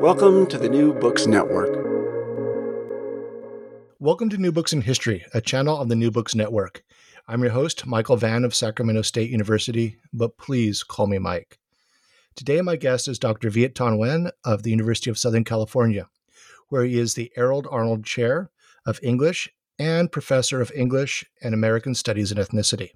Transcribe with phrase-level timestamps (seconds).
[0.00, 1.70] Welcome to the New Books Network.
[3.98, 6.84] Welcome to New Books in History, a channel on the New Books Network.
[7.26, 11.58] I'm your host, Michael Vann of Sacramento State University, but please call me Mike.
[12.34, 13.48] Today, my guest is Dr.
[13.48, 16.08] Viet Thanh Nguyen of the University of Southern California,
[16.68, 18.50] where he is the Aerol Arnold Chair
[18.84, 22.90] of English and Professor of English and American Studies and Ethnicity.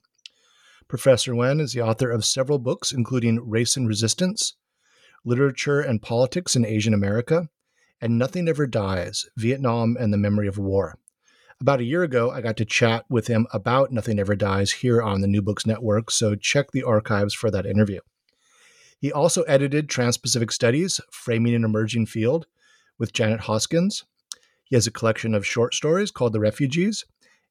[0.87, 4.55] Professor Nguyen is the author of several books, including Race and Resistance,
[5.25, 7.49] Literature and Politics in Asian America,
[8.01, 10.99] and Nothing Ever Dies Vietnam and the Memory of War.
[11.61, 15.03] About a year ago, I got to chat with him about Nothing Ever Dies here
[15.03, 18.00] on the New Books Network, so check the archives for that interview.
[18.99, 22.47] He also edited Trans Pacific Studies Framing an Emerging Field
[22.99, 24.05] with Janet Hoskins.
[24.65, 27.05] He has a collection of short stories called The Refugees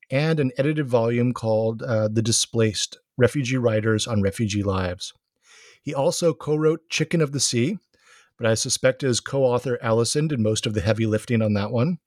[0.10, 5.14] and an edited volume called uh, The Displaced Refugee Writers on Refugee Lives.
[5.82, 7.78] He also co wrote Chicken of the Sea,
[8.38, 11.72] but I suspect his co author Ellison did most of the heavy lifting on that
[11.72, 11.98] one.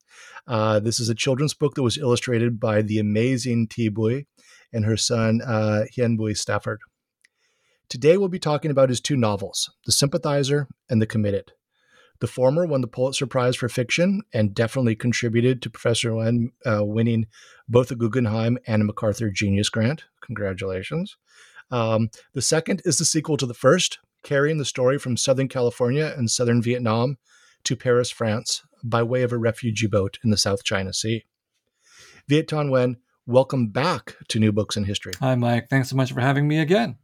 [0.46, 4.26] Uh, this is a children's book that was illustrated by the amazing Thi Bui
[4.72, 6.80] and her son uh, Hien Bui Stafford.
[7.88, 11.52] Today we'll be talking about his two novels, The Sympathizer and The Committed.
[12.20, 16.84] The former won the Pulitzer Prize for fiction and definitely contributed to Professor Nguyen uh,
[16.84, 17.26] winning
[17.68, 20.04] both a Guggenheim and a MacArthur Genius Grant.
[20.24, 21.16] Congratulations.
[21.72, 26.14] Um, the second is the sequel to the first, carrying the story from Southern California
[26.16, 27.16] and Southern Vietnam
[27.64, 31.24] to Paris, France, by way of a refugee boat in the South China Sea.
[32.28, 32.96] Viet Thanh Nguyen,
[33.26, 35.14] welcome back to New Books in History.
[35.20, 35.68] Hi, Mike.
[35.70, 36.98] Thanks so much for having me again.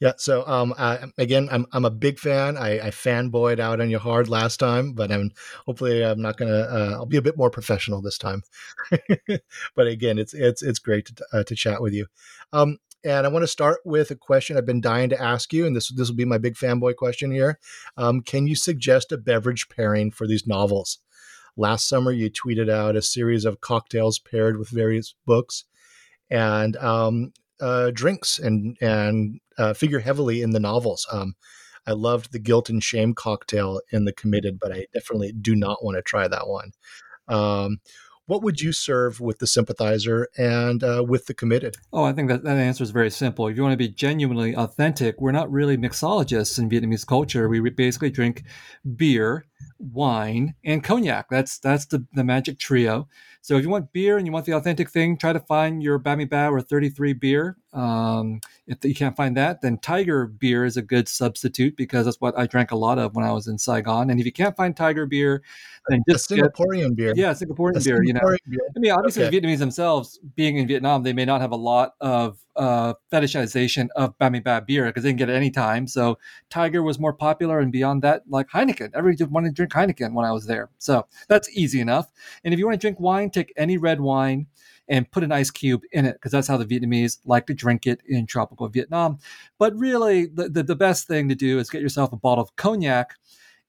[0.00, 0.12] Yeah.
[0.16, 2.56] So um, uh, again, I'm I'm a big fan.
[2.56, 5.30] I, I fanboyed out on you hard last time, but I'm
[5.66, 6.52] hopefully I'm not gonna.
[6.52, 8.42] Uh, I'll be a bit more professional this time.
[9.76, 12.06] but again, it's it's it's great to uh, to chat with you.
[12.54, 15.66] Um, and I want to start with a question I've been dying to ask you,
[15.66, 17.58] and this this will be my big fanboy question here.
[17.96, 20.98] Um, can you suggest a beverage pairing for these novels?
[21.56, 25.64] Last summer, you tweeted out a series of cocktails paired with various books,
[26.30, 31.06] and um, uh, drinks and and uh, figure heavily in the novels.
[31.10, 31.34] Um,
[31.86, 35.84] I loved the guilt and shame cocktail in the committed, but I definitely do not
[35.84, 36.72] want to try that one.
[37.28, 37.80] Um,
[38.30, 41.76] what would you serve with the sympathizer and uh, with the committed?
[41.92, 43.48] Oh, I think that, that answer is very simple.
[43.48, 47.48] If you want to be genuinely authentic, we're not really mixologists in Vietnamese culture.
[47.48, 48.44] We basically drink
[48.94, 49.46] beer,
[49.80, 51.26] wine, and cognac.
[51.28, 53.08] That's that's the, the magic trio.
[53.42, 55.98] So if you want beer and you want the authentic thing, try to find your
[55.98, 57.56] Ba Mi Ba or 33 beer.
[57.72, 62.20] Um, if you can't find that, then Tiger beer is a good substitute because that's
[62.20, 64.10] what I drank a lot of when I was in Saigon.
[64.10, 65.42] And if you can't find Tiger beer,
[65.88, 67.12] then just a Singaporean get, beer.
[67.16, 68.00] Yeah, Singaporean a beer.
[68.00, 68.60] Singaporean you know, beer.
[68.76, 69.38] I mean, obviously okay.
[69.38, 73.88] the Vietnamese themselves, being in Vietnam, they may not have a lot of uh, fetishization
[73.94, 75.86] of Ba Mi Ba beer because they can get it any time.
[75.86, 76.18] So
[76.48, 78.90] Tiger was more popular, and beyond that, like Heineken.
[78.94, 80.70] Everybody wanted to drink Heineken when I was there.
[80.78, 82.10] So that's easy enough.
[82.44, 84.46] And if you want to drink wine, take any red wine
[84.90, 87.86] and put an ice cube in it because that's how the Vietnamese like to drink
[87.86, 89.18] it in tropical Vietnam.
[89.58, 92.56] But really, the, the, the best thing to do is get yourself a bottle of
[92.56, 93.14] cognac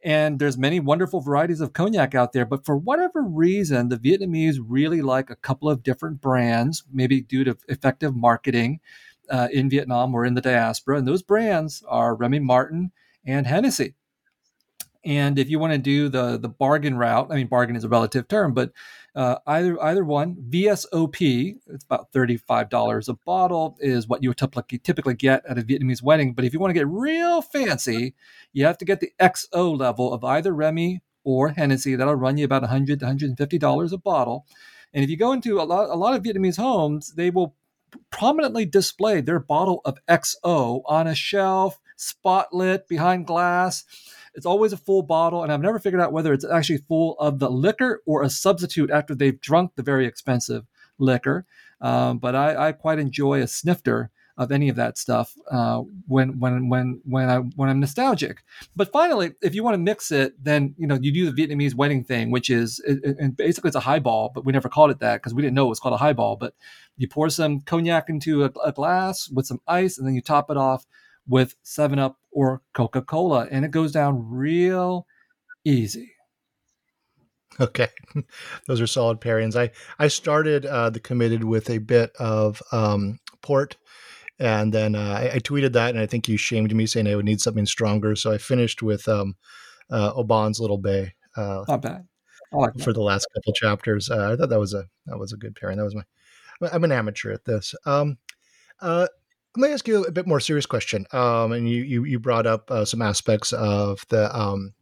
[0.03, 4.57] and there's many wonderful varieties of cognac out there but for whatever reason the vietnamese
[4.65, 8.79] really like a couple of different brands maybe due to effective marketing
[9.29, 12.91] uh, in vietnam or in the diaspora and those brands are remy martin
[13.25, 13.93] and hennessy
[15.03, 17.89] And if you want to do the the bargain route, I mean, bargain is a
[17.89, 18.71] relative term, but
[19.13, 24.33] uh, either either one, VSOP, it's about thirty five dollars a bottle, is what you
[24.33, 26.33] typically typically get at a Vietnamese wedding.
[26.33, 28.13] But if you want to get real fancy,
[28.53, 31.95] you have to get the XO level of either Remy or Hennessy.
[31.95, 34.45] That'll run you about 100 to 150 dollars a bottle.
[34.93, 37.55] And if you go into a lot a lot of Vietnamese homes, they will
[38.11, 43.83] prominently display their bottle of XO on a shelf, spotlit behind glass
[44.33, 47.39] it's always a full bottle, and I've never figured out whether it's actually full of
[47.39, 50.65] the liquor or a substitute after they've drunk the very expensive
[50.97, 51.45] liquor.
[51.81, 56.39] Um, but I, I, quite enjoy a snifter of any of that stuff uh, when
[56.39, 58.43] when when when I when I'm nostalgic.
[58.75, 61.73] But finally, if you want to mix it, then you know you do the Vietnamese
[61.73, 65.17] wedding thing, which is and basically it's a highball, but we never called it that
[65.17, 66.35] because we didn't know it was called a highball.
[66.35, 66.53] But
[66.97, 70.51] you pour some cognac into a, a glass with some ice, and then you top
[70.51, 70.85] it off
[71.31, 73.47] with 7 Up or Coca Cola.
[73.49, 75.07] And it goes down real
[75.63, 76.11] easy.
[77.59, 77.87] Okay,
[78.67, 79.55] those are solid pairings.
[79.55, 83.75] I I started uh, the committed with a bit of um, port,
[84.39, 87.15] and then uh, I, I, tweeted that, and I think you shamed me saying I
[87.15, 88.15] would need something stronger.
[88.15, 89.35] So I finished with um,
[89.91, 91.13] uh, Oban's Little Bay.
[91.35, 92.07] Uh, Not bad.
[92.53, 95.37] Like for the last couple chapters, uh, I thought that was a that was a
[95.37, 95.77] good pairing.
[95.77, 96.03] That was my.
[96.71, 97.75] I'm an amateur at this.
[97.85, 98.17] Um,
[98.81, 99.07] uh,
[99.57, 101.05] let me ask you a bit more serious question.
[101.11, 104.73] Um, and you you, you brought up uh, some aspects of the um,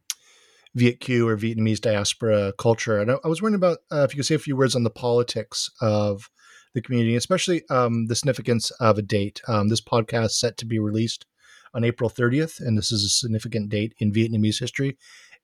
[0.76, 4.18] Viet Kieu or Vietnamese diaspora culture, and I, I was wondering about uh, if you
[4.18, 6.30] could say a few words on the politics of
[6.74, 9.42] the community, especially um, the significance of a date.
[9.48, 11.26] Um, this podcast set to be released
[11.74, 14.98] on April 30th, and this is a significant date in Vietnamese history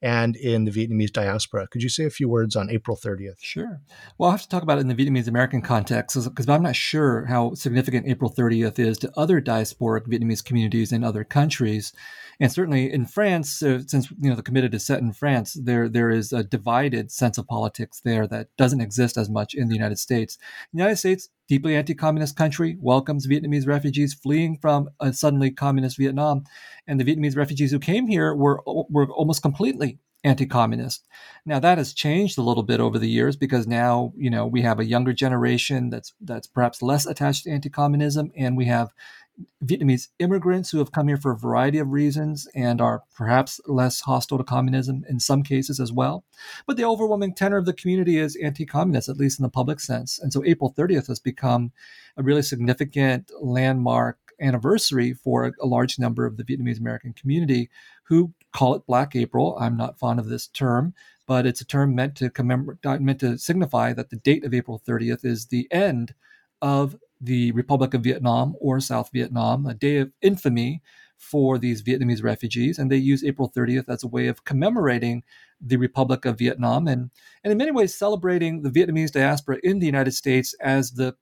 [0.06, 1.68] and in the Vietnamese diaspora.
[1.68, 3.42] Could you say a few words on April 30th?
[3.42, 3.82] Sure.
[4.20, 6.76] Well, I have to talk about it in the Vietnamese American context because I'm not
[6.76, 11.92] sure how significant April 30th is to other diasporic Vietnamese communities in other countries.
[12.40, 15.88] And certainly in France, uh, since you know the committed is set in France, there
[15.88, 19.76] there is a divided sense of politics there that doesn't exist as much in the
[19.76, 20.38] United States.
[20.74, 26.44] The United States deeply anti-communist country welcomes Vietnamese refugees fleeing from a suddenly communist Vietnam,
[26.88, 31.08] and the Vietnamese refugees who came here were were almost completely anti-communist.
[31.46, 34.64] Now that has changed a little bit over the years because now you know we
[34.64, 38.90] have a younger generation that's that's perhaps less attached to anti-communism, and we have
[39.64, 44.02] Vietnamese immigrants who have come here for a variety of reasons and are perhaps less
[44.02, 46.24] hostile to communism in some cases as well.
[46.66, 49.80] But the overwhelming tenor of the community is anti communist, at least in the public
[49.80, 50.20] sense.
[50.20, 51.72] And so April 30th has become
[52.18, 57.70] a really significant landmark anniversary for a large number of the Vietnamese American community
[58.04, 59.58] who call it Black April.
[59.60, 60.94] I'm not fond of this term,
[61.28, 64.82] but it's a term meant to commemorate, meant to signify that the date of April
[64.86, 66.14] 30th is the end
[66.62, 70.82] of the Republic of Vietnam or South Vietnam, a day of infamy
[71.18, 72.78] for these Vietnamese refugees.
[72.78, 75.24] And they use April 30th as a way of commemorating
[75.62, 77.10] the Republic of Vietnam and,
[77.44, 81.16] and in many ways celebrating the Vietnamese diaspora in the United States as the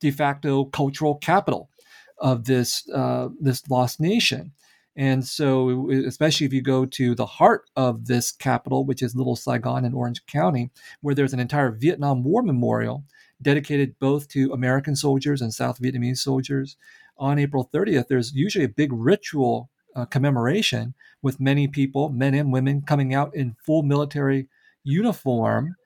[0.00, 1.70] de facto cultural capital
[2.18, 4.52] of this, uh, this lost nation.
[4.96, 9.34] And so, especially if you go to the heart of this capital, which is Little
[9.34, 13.04] Saigon in Orange County, where there's an entire Vietnam War memorial
[13.40, 16.76] dedicated both to American soldiers and South Vietnamese soldiers.
[17.16, 22.52] On April 30th, there's usually a big ritual uh, commemoration with many people, men and
[22.52, 24.48] women, coming out in full military
[24.82, 25.76] uniform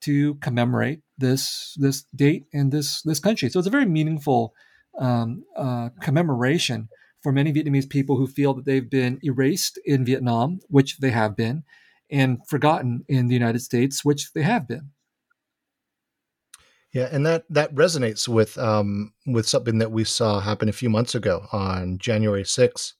[0.00, 3.50] to commemorate this this date in this this country.
[3.50, 4.54] So it's a very meaningful
[4.98, 6.88] um, uh, commemoration
[7.22, 11.36] for many Vietnamese people who feel that they've been erased in Vietnam, which they have
[11.36, 11.64] been,
[12.10, 14.90] and forgotten in the United States, which they have been.
[16.92, 20.90] Yeah, and that that resonates with um, with something that we saw happen a few
[20.90, 22.94] months ago on January 6th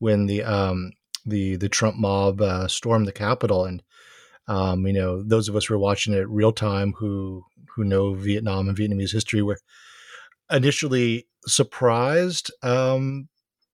[0.00, 0.92] when the um,
[1.24, 3.82] the the Trump mob uh, stormed the Capitol, and
[4.48, 7.42] um, you know those of us who were watching it real time who
[7.74, 9.58] who know Vietnam and Vietnamese history were
[10.50, 13.28] initially surprised, um,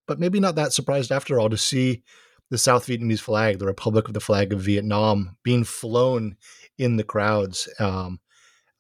[0.06, 2.04] but maybe not that surprised after all to see
[2.50, 6.36] the South Vietnamese flag, the Republic of the Flag of Vietnam, being flown
[6.78, 7.68] in the crowds.
[7.80, 8.20] Um,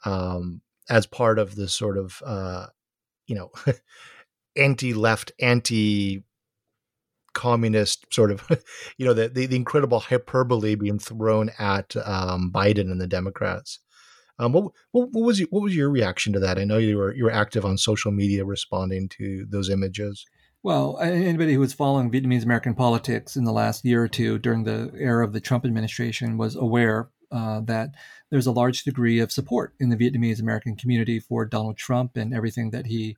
[0.04, 2.68] um, as part of this sort of uh,
[3.26, 3.50] you know
[4.56, 8.48] anti-left, anti-communist sort of
[8.98, 13.78] you know the, the, the incredible hyperbole being thrown at um, Biden and the Democrats.
[14.40, 16.58] Um, what, what, what was your, what was your reaction to that?
[16.58, 20.24] I know you were you were active on social media responding to those images.
[20.62, 24.64] Well, anybody who was following Vietnamese American politics in the last year or two during
[24.64, 27.90] the era of the Trump administration was aware uh, that
[28.30, 32.34] there's a large degree of support in the Vietnamese American community for Donald Trump and
[32.34, 33.16] everything that he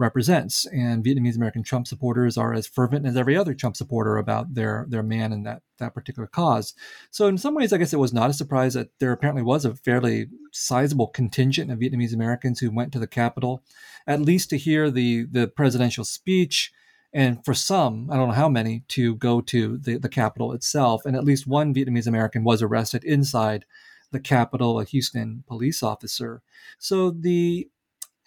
[0.00, 0.66] represents.
[0.66, 4.86] And Vietnamese American Trump supporters are as fervent as every other Trump supporter about their
[4.88, 6.74] their man and that that particular cause.
[7.10, 9.64] So in some ways, I guess it was not a surprise that there apparently was
[9.64, 13.62] a fairly sizable contingent of Vietnamese Americans who went to the Capitol,
[14.06, 16.72] at least to hear the the presidential speech.
[17.12, 21.04] And for some, I don't know how many, to go to the, the Capitol itself.
[21.04, 23.64] And at least one Vietnamese American was arrested inside
[24.12, 26.42] the capital, a Houston police officer.
[26.78, 27.68] So the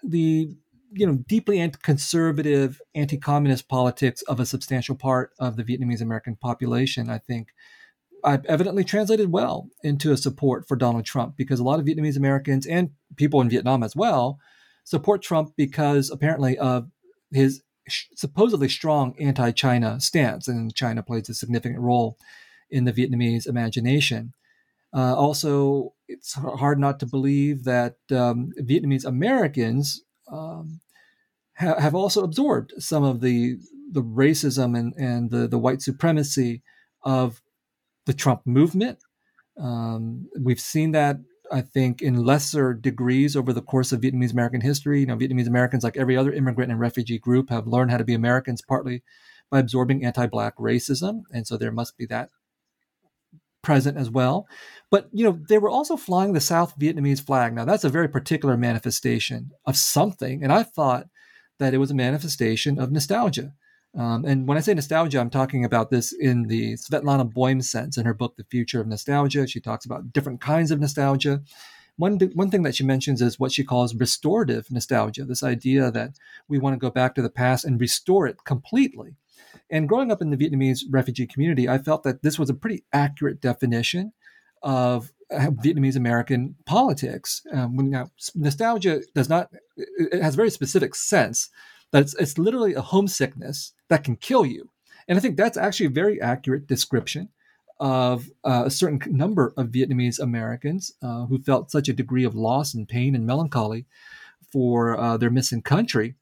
[0.03, 0.49] the
[0.91, 6.35] you know deeply anti- conservative anti-communist politics of a substantial part of the Vietnamese American
[6.35, 7.49] population, I think,
[8.23, 12.17] I've evidently translated well into a support for Donald Trump because a lot of Vietnamese
[12.17, 14.39] Americans and people in Vietnam as well
[14.85, 16.89] support Trump because apparently of
[17.31, 17.61] his
[18.15, 22.17] supposedly strong anti-China stance, and China plays a significant role
[22.69, 24.33] in the Vietnamese imagination.
[24.95, 30.79] Uh, also, it's hard not to believe that um, Vietnamese Americans um,
[31.57, 33.57] ha- have also absorbed some of the
[33.91, 36.63] the racism and, and the, the white supremacy
[37.03, 37.41] of
[38.05, 38.97] the Trump movement.
[39.59, 41.17] Um, we've seen that,
[41.53, 45.01] I think, in lesser degrees over the course of Vietnamese American history.
[45.01, 48.03] You know, Vietnamese Americans, like every other immigrant and refugee group, have learned how to
[48.03, 49.03] be Americans partly
[49.51, 52.29] by absorbing anti-black racism, and so there must be that
[53.61, 54.47] present as well.
[54.89, 57.53] But you know, they were also flying the South Vietnamese flag.
[57.53, 61.07] Now that's a very particular manifestation of something, and I thought
[61.59, 63.53] that it was a manifestation of nostalgia.
[63.95, 67.97] Um, and when I say nostalgia, I'm talking about this in the Svetlana Boym sense
[67.97, 69.47] in her book, The Future of Nostalgia.
[69.47, 71.41] She talks about different kinds of nostalgia.
[71.97, 76.17] One, one thing that she mentions is what she calls restorative nostalgia, this idea that
[76.47, 79.15] we want to go back to the past and restore it completely.
[79.69, 82.83] And growing up in the Vietnamese refugee community, I felt that this was a pretty
[82.93, 84.13] accurate definition
[84.63, 87.43] of uh, Vietnamese American politics.
[87.51, 91.49] Um, now, nostalgia does not, it has a very specific sense
[91.93, 94.69] that it's, it's literally a homesickness that can kill you.
[95.07, 97.29] And I think that's actually a very accurate description
[97.79, 102.35] of uh, a certain number of Vietnamese Americans uh, who felt such a degree of
[102.35, 103.85] loss and pain and melancholy
[104.51, 106.15] for uh, their missing country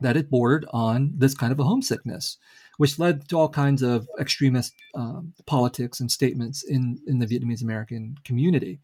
[0.00, 2.38] that it bordered on this kind of a homesickness,
[2.78, 7.62] which led to all kinds of extremist um, politics and statements in, in the Vietnamese
[7.62, 8.80] American community.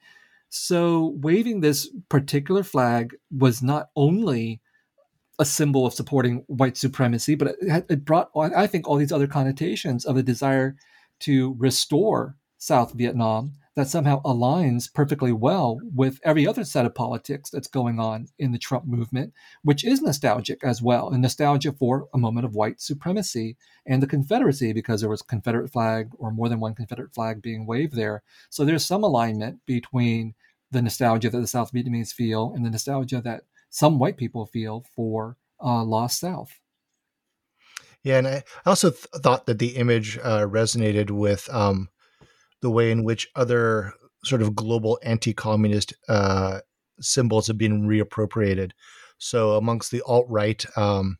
[0.48, 4.60] So, waving this particular flag was not only
[5.38, 9.26] a symbol of supporting white supremacy, but it, it brought, I think, all these other
[9.26, 10.76] connotations of a desire
[11.20, 17.50] to restore South Vietnam that somehow aligns perfectly well with every other set of politics
[17.50, 22.08] that's going on in the Trump movement, which is nostalgic as well, and nostalgia for
[22.14, 26.48] a moment of white supremacy and the Confederacy, because there was Confederate flag or more
[26.48, 28.22] than one Confederate flag being waved there.
[28.48, 30.34] So there's some alignment between
[30.70, 33.42] the nostalgia that the South Vietnamese feel and the nostalgia that
[33.76, 36.60] some white people feel for uh, Lost South.
[38.02, 41.90] Yeah, and I also th- thought that the image uh, resonated with um,
[42.62, 43.92] the way in which other
[44.24, 46.60] sort of global anti-communist uh,
[47.00, 48.70] symbols have been reappropriated.
[49.18, 51.18] So amongst the alt right, um,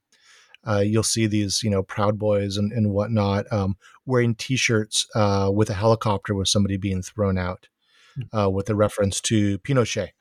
[0.67, 5.51] uh, you'll see these, you know, Proud Boys and, and whatnot um, wearing T-shirts uh,
[5.53, 7.69] with a helicopter with somebody being thrown out,
[8.15, 8.35] hmm.
[8.35, 10.13] uh, with a reference to Pinochet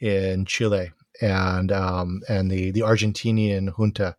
[0.00, 0.90] in Chile
[1.20, 4.16] and um, and the the Argentinian junta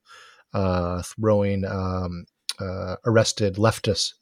[0.53, 2.25] uh, throwing um,
[2.59, 4.13] uh, arrested leftists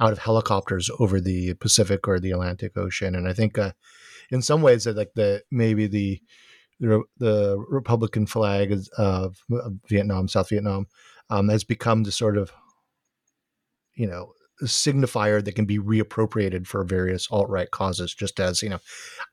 [0.00, 3.14] out of helicopters over the Pacific or the Atlantic Ocean.
[3.14, 3.72] And I think uh,
[4.30, 6.20] in some ways that like the maybe the
[6.80, 9.36] the, Republican flag of,
[9.86, 10.86] Vietnam, South Vietnam,
[11.28, 12.52] um, has become the sort of
[13.94, 14.32] you know
[14.64, 18.78] signifier that can be reappropriated for various alt-right causes just as you know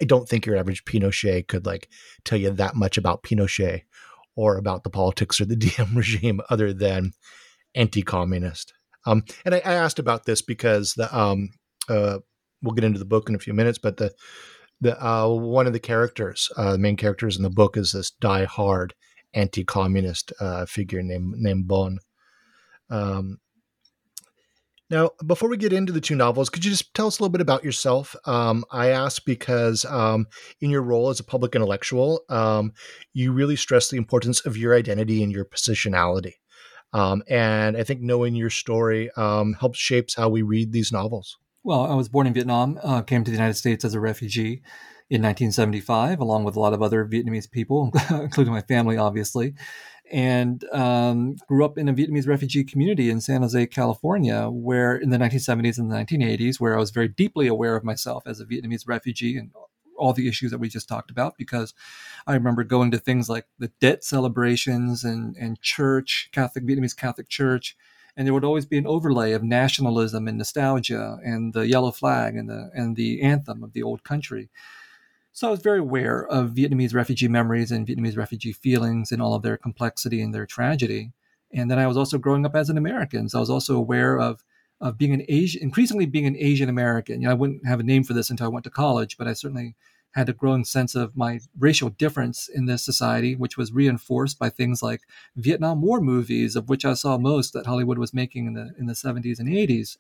[0.02, 1.90] i don't think your average pinochet could like
[2.24, 3.82] tell you that much about pinochet
[4.36, 7.12] or about the politics or the Diem regime other than
[7.76, 8.74] anti-communist
[9.08, 11.52] um, and I, I, asked about this because the um,
[11.88, 12.20] uh,
[12.62, 14.14] we'll get into the book in a few minutes, but the
[14.82, 18.12] the uh, one of the characters, uh, the main characters in the book, is this
[18.12, 18.94] die-hard
[19.34, 22.00] anti-communist uh, figure named named Bon.
[22.90, 23.40] Um,
[24.90, 27.32] now, before we get into the two novels, could you just tell us a little
[27.32, 28.16] bit about yourself?
[28.26, 30.28] Um, I ask because um,
[30.62, 32.72] in your role as a public intellectual, um,
[33.14, 36.34] you really stress the importance of your identity and your positionality.
[36.94, 41.38] Um, and I think knowing your story um, helps shapes how we read these novels.
[41.66, 44.62] Well, I was born in Vietnam, uh, came to the United States as a refugee
[45.10, 49.54] in 1975, along with a lot of other Vietnamese people, including my family, obviously,
[50.12, 55.10] and um, grew up in a Vietnamese refugee community in San Jose, California, where in
[55.10, 58.46] the 1970s and the 1980s, where I was very deeply aware of myself as a
[58.46, 59.52] Vietnamese refugee and
[59.98, 61.74] all the issues that we just talked about because
[62.26, 67.30] I remember going to things like the Tet celebrations and, and church, Catholic, Vietnamese Catholic
[67.30, 67.76] Church.
[68.16, 72.36] And there would always be an overlay of nationalism and nostalgia and the yellow flag
[72.36, 74.50] and the, and the anthem of the old country.
[75.38, 79.36] So I was very aware of Vietnamese refugee memories and Vietnamese refugee feelings and all
[79.36, 81.12] of their complexity and their tragedy.
[81.54, 83.30] And then I was also growing up as an American.
[83.30, 84.44] So I was also aware of
[84.82, 87.22] of being an Asian, increasingly being an Asian American.
[87.22, 89.28] You know, I wouldn't have a name for this until I went to college, but
[89.28, 89.76] I certainly
[90.14, 94.50] had a growing sense of my racial difference in this society, which was reinforced by
[94.50, 95.02] things like
[95.36, 98.88] Vietnam War movies, of which I saw most that Hollywood was making in the in
[98.88, 99.98] the 70s and 80s.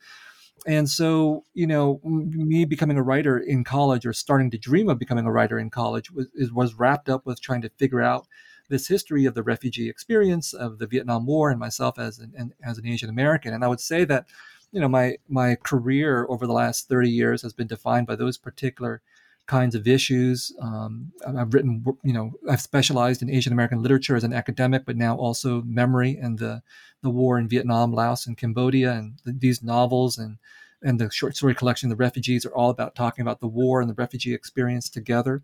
[0.65, 4.99] And so, you know, me becoming a writer in college or starting to dream of
[4.99, 8.27] becoming a writer in college was, was wrapped up with trying to figure out
[8.69, 12.77] this history of the refugee experience of the Vietnam War and myself as an, as
[12.77, 13.53] an Asian American.
[13.53, 14.25] And I would say that
[14.71, 18.37] you know my my career over the last 30 years has been defined by those
[18.37, 19.01] particular
[19.45, 24.25] kinds of issues um, i've written you know i've specialized in asian american literature as
[24.25, 26.61] an academic but now also memory and the
[27.03, 30.37] the war in vietnam laos and cambodia and these novels and
[30.83, 33.89] and the short story collection the refugees are all about talking about the war and
[33.89, 35.41] the refugee experience together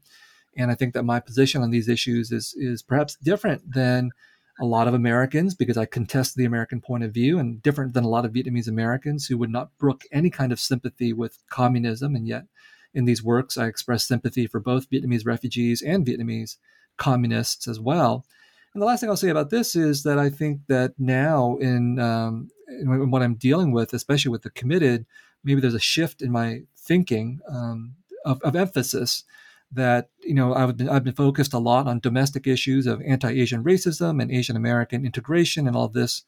[0.58, 4.12] and i think that my position on these issues is is perhaps different than
[4.60, 8.04] a lot of Americans because I contest the American point of view and different than
[8.04, 12.16] a lot of Vietnamese Americans who would not brook any kind of sympathy with communism.
[12.16, 12.46] And yet,
[12.94, 16.58] in these works, I express sympathy for both Vietnamese refugees and Vietnamese
[16.98, 18.26] communists as well.
[18.74, 22.00] And the last thing I'll say about this is that I think that now, in,
[22.00, 25.06] um, in what I'm dealing with, especially with the committed,
[25.44, 29.24] maybe there's a shift in my thinking um, of, of emphasis
[29.72, 33.64] that you know I've been I've been focused a lot on domestic issues of anti-Asian
[33.64, 36.24] racism and Asian American integration and all this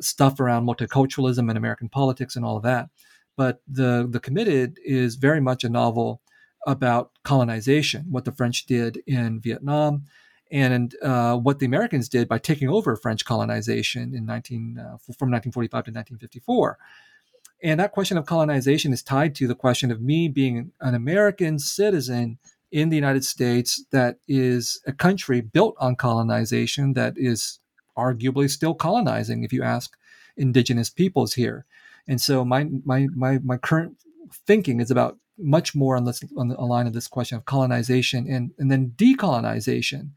[0.00, 2.90] stuff around multiculturalism and American politics and all of that.
[3.36, 6.20] But the the committed is very much a novel
[6.66, 10.04] about colonization, what the French did in Vietnam,
[10.50, 14.82] and uh, what the Americans did by taking over French colonization in 19 uh,
[15.16, 16.78] from 1945 to 1954.
[17.62, 21.58] And that question of colonization is tied to the question of me being an American
[21.58, 22.38] citizen
[22.70, 27.60] in the United States that is a country built on colonization that is
[27.96, 29.96] arguably still colonizing if you ask
[30.36, 31.64] indigenous peoples here.
[32.06, 33.96] And so my my my my current
[34.46, 38.26] thinking is about much more on this on the line of this question of colonization
[38.28, 40.10] and and then decolonization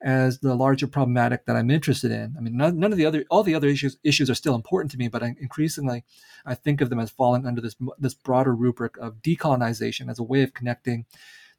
[0.00, 2.34] as the larger problematic that I'm interested in.
[2.38, 4.92] I mean, none, none, of the other, all the other issues issues are still important
[4.92, 6.04] to me, but I, increasingly,
[6.46, 10.24] I think of them as falling under this this broader rubric of decolonization as a
[10.24, 11.06] way of connecting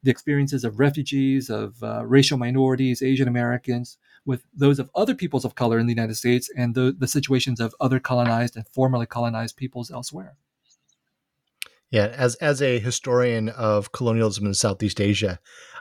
[0.04, 5.44] the experiences of refugees, of uh, racial minorities, Asian Americans, with those of other peoples
[5.44, 9.06] of color in the United States and the, the situations of other colonized and formerly
[9.06, 10.38] colonized peoples elsewhere.
[11.92, 15.40] Yeah, as as a historian of colonialism in Southeast Asia,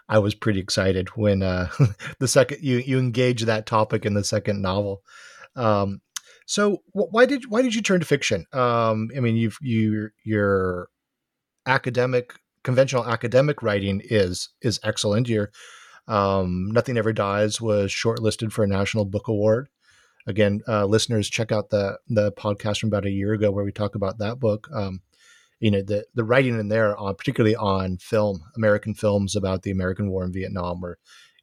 [0.09, 1.69] I was pretty excited when uh,
[2.19, 5.03] the second you you engage that topic in the second novel.
[5.55, 6.01] Um,
[6.47, 8.47] so why did why did you turn to fiction?
[8.53, 10.89] Um, I mean, you've you your
[11.67, 15.29] academic conventional academic writing is is excellent.
[15.29, 15.51] Your
[16.07, 19.69] um, Nothing Ever Dies was shortlisted for a National Book Award.
[20.27, 23.73] Again, uh, listeners, check out the the podcast from about a year ago where we
[23.73, 24.69] talk about that book.
[24.73, 25.03] Um,
[25.61, 29.71] you know, the the writing in there, on, particularly on film, American films about the
[29.71, 30.99] American War in Vietnam, or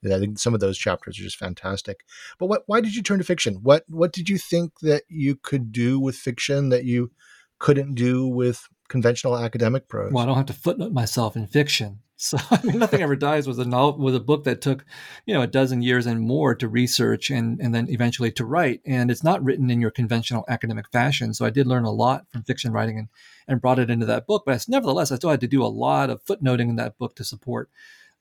[0.06, 2.02] I think some of those chapters are just fantastic.
[2.40, 2.64] But what?
[2.68, 3.56] Why did you turn to fiction?
[3.64, 7.12] What What did you think that you could do with fiction that you
[7.60, 10.12] couldn't do with conventional academic prose.
[10.12, 12.00] Well, I don't have to footnote myself in fiction.
[12.18, 14.86] So I mean, Nothing Ever Dies was a novel, was a book that took,
[15.26, 18.80] you know, a dozen years and more to research and, and then eventually to write.
[18.86, 21.34] And it's not written in your conventional academic fashion.
[21.34, 23.10] So I did learn a lot from fiction writing and,
[23.50, 24.44] and brought it into that book.
[24.46, 27.18] But I, nevertheless, I still had to do a lot of footnoting in that book
[27.18, 27.70] to support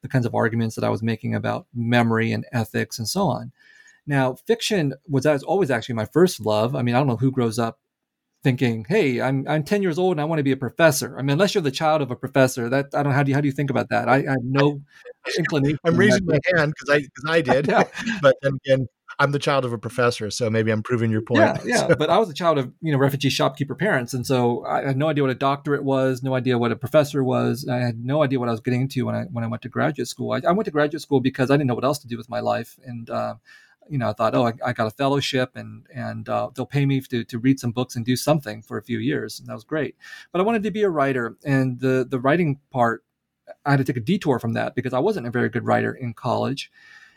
[0.02, 3.52] the kinds of arguments that I was making about memory and ethics and so on.
[4.06, 6.74] Now, fiction was always actually my first love.
[6.74, 7.78] I mean, I don't know who grows up
[8.44, 11.22] thinking, "Hey, I'm I'm 10 years old and I want to be a professor." I
[11.22, 13.34] mean, unless you're the child of a professor, that I don't know how do you
[13.34, 14.08] how do you think about that?
[14.08, 14.80] I, I have no
[15.38, 15.78] inclination.
[15.84, 17.84] I'm raising my hand because I because I did, yeah.
[18.22, 18.86] but then again,
[19.18, 21.40] I'm the child of a professor, so maybe I'm proving your point.
[21.40, 21.88] Yeah, yeah.
[21.88, 21.94] So.
[21.96, 24.96] But I was a child of you know refugee shopkeeper parents, and so I had
[24.96, 27.66] no idea what a doctorate was, no idea what a professor was.
[27.68, 29.68] I had no idea what I was getting into when I when I went to
[29.68, 30.32] graduate school.
[30.32, 32.28] I, I went to graduate school because I didn't know what else to do with
[32.28, 33.34] my life, and uh,
[33.88, 36.86] you know, I thought, oh, I, I got a fellowship and and uh, they'll pay
[36.86, 39.54] me to to read some books and do something for a few years, and that
[39.54, 39.96] was great.
[40.32, 43.04] But I wanted to be a writer, and the the writing part,
[43.64, 45.92] I had to take a detour from that because I wasn't a very good writer
[45.92, 46.70] in college,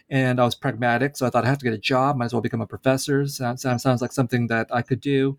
[0.09, 2.33] and I was pragmatic, so I thought I have to get a job, might as
[2.33, 3.27] well become a professor.
[3.27, 5.37] Sounds sounds like something that I could do.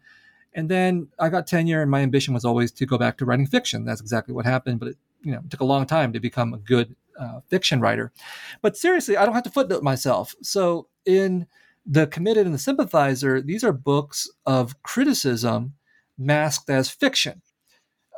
[0.54, 3.46] And then I got tenure, and my ambition was always to go back to writing
[3.46, 3.84] fiction.
[3.84, 6.54] That's exactly what happened, but it you know it took a long time to become
[6.54, 8.12] a good uh, fiction writer.
[8.62, 10.35] But seriously, I don't have to footnote myself.
[10.42, 11.46] So in
[11.85, 15.74] the committed and the sympathizer, these are books of criticism
[16.18, 17.42] masked as fiction.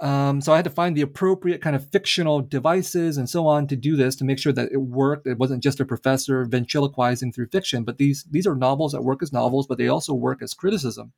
[0.00, 3.66] Um, so I had to find the appropriate kind of fictional devices and so on
[3.66, 5.26] to do this to make sure that it worked.
[5.26, 9.22] It wasn't just a professor ventriloquizing through fiction, but these these are novels that work
[9.22, 11.12] as novels, but they also work as criticism.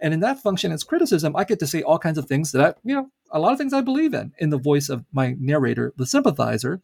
[0.00, 2.64] And in that function as criticism, I get to say all kinds of things that
[2.64, 5.34] I, you know, a lot of things I believe in in the voice of my
[5.38, 6.80] narrator, the sympathizer,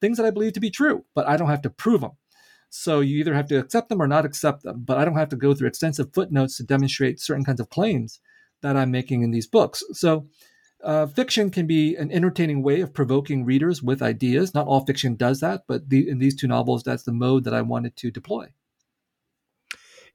[0.00, 2.12] things that I believe to be true, but I don't have to prove them.
[2.68, 5.28] So you either have to accept them or not accept them, but I don't have
[5.30, 8.20] to go through extensive footnotes to demonstrate certain kinds of claims
[8.62, 9.84] that I'm making in these books.
[9.92, 10.26] So
[10.82, 14.54] uh, fiction can be an entertaining way of provoking readers with ideas.
[14.54, 17.54] Not all fiction does that, but the, in these two novels, that's the mode that
[17.54, 18.48] I wanted to deploy.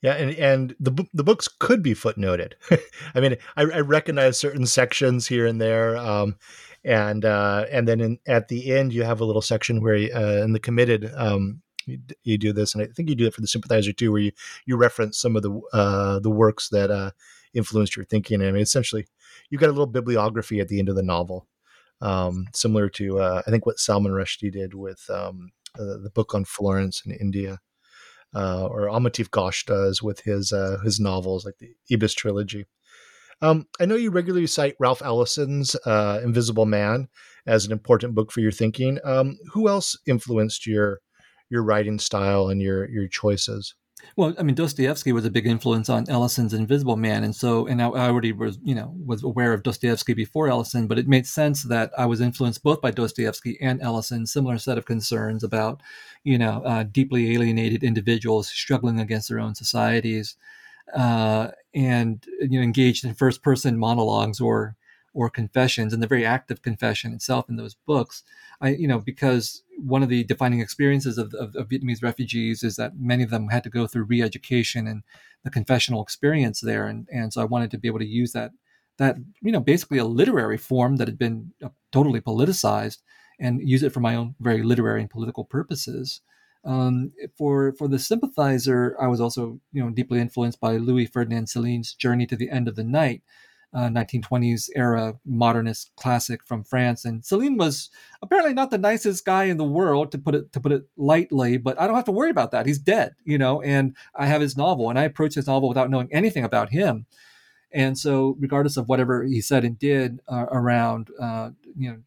[0.02, 2.54] Yeah, and and the the books could be footnoted.
[3.16, 6.38] I mean, I, I, recognize certain sections here and there, um,
[6.84, 10.44] and uh, and then in, at the end you have a little section where uh,
[10.44, 13.42] in the committed um, you, you, do this, and I think you do it for
[13.42, 14.32] the sympathizer too, where you
[14.66, 17.12] you reference some of the uh, the works that uh,
[17.54, 18.42] influenced your thinking.
[18.42, 19.06] I mean, essentially,
[19.52, 21.48] you've got a little bibliography at the end of the novel,
[22.02, 26.34] um, similar to uh, I think what Salman Rushdie did with um, uh, the book
[26.34, 27.60] on Florence in India
[28.36, 32.66] uh, or Amitav Ghosh does with his uh, his novels, like the Ibis trilogy.
[33.42, 37.08] Um, I know you regularly cite Ralph Ellison's uh, Invisible Man
[37.48, 39.00] as an important book for your thinking.
[39.04, 41.00] Um, who else influenced your
[41.50, 43.76] your writing style and your your choices?
[44.18, 47.82] Well, I mean, Dostoevsky was a big influence on Ellison's Invisible Man, and so, and
[47.82, 51.26] I, I already was, you know, was aware of Dostoevsky before Ellison, but it made
[51.26, 54.26] sense that I was influenced both by Dostoevsky and Ellison.
[54.26, 55.82] Similar set of concerns about,
[56.24, 60.36] you know, uh, deeply alienated individuals struggling against their own societies,
[60.94, 64.76] uh, and you know, engaged in first-person monologues or
[65.14, 68.24] or confessions, and the very act of confession itself in those books.
[68.62, 72.76] I, you know, because one of the defining experiences of, of, of, Vietnamese refugees is
[72.76, 75.04] that many of them had to go through re-education and
[75.44, 78.52] the confessional experience there, and and so I wanted to be able to use that
[78.98, 83.00] that you know basically a literary form that had been uh, totally politicized
[83.40, 86.22] and use it for my own very literary and political purposes.
[86.64, 91.48] Um, for for the sympathizer, I was also you know deeply influenced by Louis Ferdinand
[91.48, 93.24] Céline's Journey to the End of the Night,
[93.74, 97.06] uh, 1920s era modernist classic from France.
[97.06, 97.90] And Céline was
[98.22, 101.58] apparently not the nicest guy in the world, to put it to put it lightly.
[101.58, 102.66] But I don't have to worry about that.
[102.66, 103.62] He's dead, you know.
[103.62, 107.06] And I have his novel, and I approached his novel without knowing anything about him.
[107.74, 111.98] And so, regardless of whatever he said and did uh, around, uh, you know,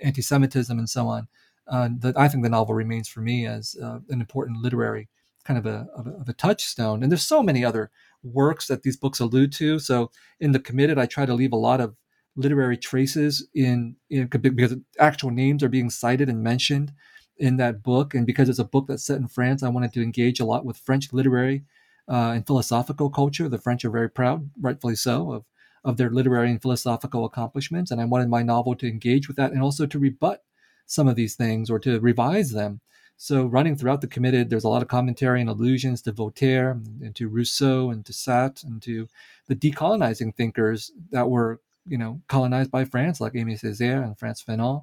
[0.00, 1.28] anti-Semitism and so on,
[1.68, 5.08] uh, that I think the novel remains for me as uh, an important literary
[5.44, 7.02] kind of a, of a, of a touchstone.
[7.02, 7.90] And there's so many other
[8.22, 9.78] works that these books allude to.
[9.78, 11.94] So in the committed, I try to leave a lot of
[12.36, 16.92] literary traces in, in because actual names are being cited and mentioned
[17.36, 18.14] in that book.
[18.14, 20.64] And because it's a book that's set in France, I wanted to engage a lot
[20.64, 21.64] with French literary
[22.08, 23.48] uh, and philosophical culture.
[23.48, 25.44] The French are very proud, rightfully so, of
[25.84, 27.90] of their literary and philosophical accomplishments.
[27.90, 30.44] And I wanted my novel to engage with that and also to rebut
[30.86, 32.80] some of these things or to revise them
[33.22, 37.14] so, running throughout the committed, there's a lot of commentary and allusions to Voltaire and
[37.14, 39.06] to Rousseau and to Sartre and to
[39.46, 44.42] the decolonizing thinkers that were, you know, colonized by France, like Aimé Césaire and Frantz
[44.42, 44.82] Fanon.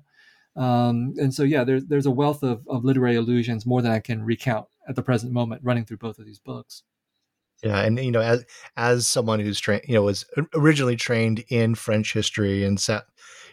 [0.55, 3.99] Um, and so, yeah, there's there's a wealth of, of literary allusions, more than I
[3.99, 6.83] can recount at the present moment, running through both of these books.
[7.61, 8.45] Yeah, and you know, as
[8.77, 10.23] as someone who's trained, you know, was
[10.53, 13.03] originally trained in French history and sat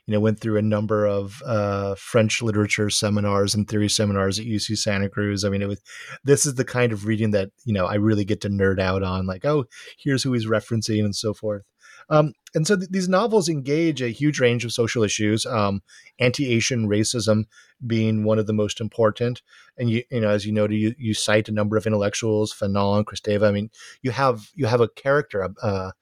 [0.06, 4.46] you know, went through a number of uh, French literature seminars and theory seminars at
[4.46, 5.44] UC Santa Cruz.
[5.44, 5.82] I mean, it was
[6.24, 9.02] this is the kind of reading that you know I really get to nerd out
[9.02, 9.66] on, like, oh,
[9.98, 11.64] here's who he's referencing and so forth.
[12.08, 15.82] Um, and so th- these novels engage a huge range of social issues, um,
[16.18, 17.44] anti-Asian racism
[17.86, 19.42] being one of the most important.
[19.76, 23.04] And you, you know, as you noted, you, you cite a number of intellectuals, Fanon,
[23.04, 23.48] Kristeva.
[23.48, 23.70] I mean,
[24.02, 25.92] you have you have a character, uh,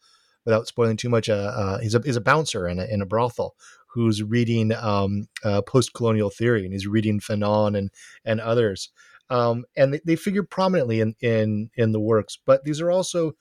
[0.44, 3.06] without spoiling too much, uh, uh, he's a he's a bouncer in a, in a
[3.06, 3.54] brothel
[3.86, 7.90] who's reading um, uh, post-colonial theory and he's reading Fanon and
[8.24, 8.90] and others,
[9.30, 12.38] um, and they, they, figure prominently in in in the works.
[12.44, 13.32] But these are also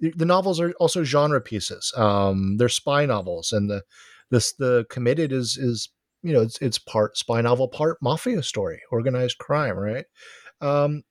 [0.00, 1.92] the novels are also genre pieces.
[1.96, 3.82] Um, they're spy novels, and the
[4.30, 5.90] this the committed is is
[6.22, 10.06] you know it's it's part spy novel, part mafia story, organized crime, right?
[10.60, 11.04] Um,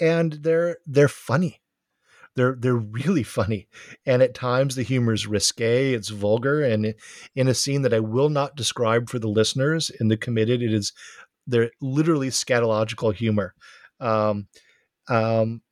[0.00, 1.60] and they're they're funny.
[2.38, 3.66] They're they're really funny,
[4.06, 5.92] and at times the humor is risque.
[5.92, 6.94] It's vulgar, and
[7.34, 10.72] in a scene that I will not describe for the listeners in the committed, it
[10.72, 10.92] is
[11.48, 13.54] they're literally scatological humor.
[13.98, 14.46] Um,
[15.08, 15.62] um,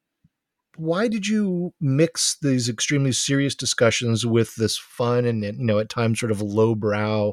[0.76, 5.88] why did you mix these extremely serious discussions with this fun and you know at
[5.88, 7.32] times sort of lowbrow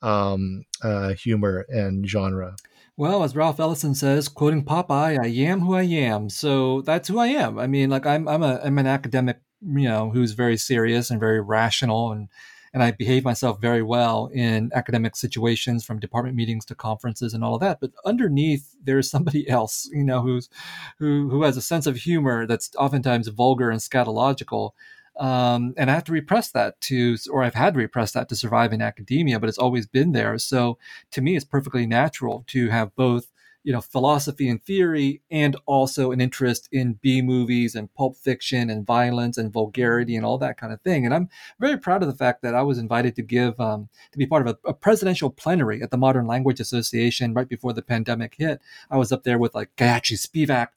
[0.00, 2.56] um, uh, humor and genre?
[3.00, 7.18] Well, as Ralph Ellison says, quoting Popeye, "I am who I am." So that's who
[7.18, 7.58] I am.
[7.58, 11.18] I mean, like I'm I'm a I'm an academic, you know, who's very serious and
[11.18, 12.28] very rational and
[12.74, 17.42] and I behave myself very well in academic situations from department meetings to conferences and
[17.42, 17.80] all of that.
[17.80, 20.50] But underneath, there's somebody else, you know, who's
[20.98, 24.72] who who has a sense of humor that's oftentimes vulgar and scatological.
[25.18, 28.36] Um, and I have to repress that to, or I've had to repress that to
[28.36, 30.38] survive in academia, but it's always been there.
[30.38, 30.78] So
[31.12, 33.30] to me, it's perfectly natural to have both
[33.62, 38.70] you know philosophy and theory and also an interest in b movies and pulp fiction
[38.70, 42.08] and violence and vulgarity and all that kind of thing and i'm very proud of
[42.08, 44.74] the fact that i was invited to give um, to be part of a, a,
[44.74, 49.24] presidential plenary at the modern language association right before the pandemic hit i was up
[49.24, 50.68] there with like gayatri spivak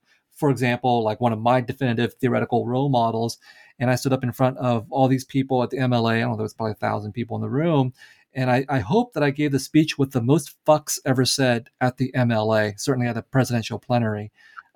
[0.43, 3.38] for example like one of my definitive theoretical role models
[3.79, 6.32] and i stood up in front of all these people at the mla i don't
[6.32, 7.93] know there was probably a thousand people in the room
[8.34, 11.69] and I, I, hope that I gave the speech with the most fucks ever said
[11.79, 14.32] at the MLA, certainly at the presidential plenary.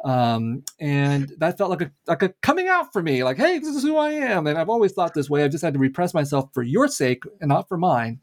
[0.06, 3.75] Um, and that felt like a like a coming out for me, like, hey, this
[3.75, 4.45] is who I am.
[4.45, 5.43] And I've always thought this way.
[5.43, 8.19] I've just had to repress myself for your sake and not for mine.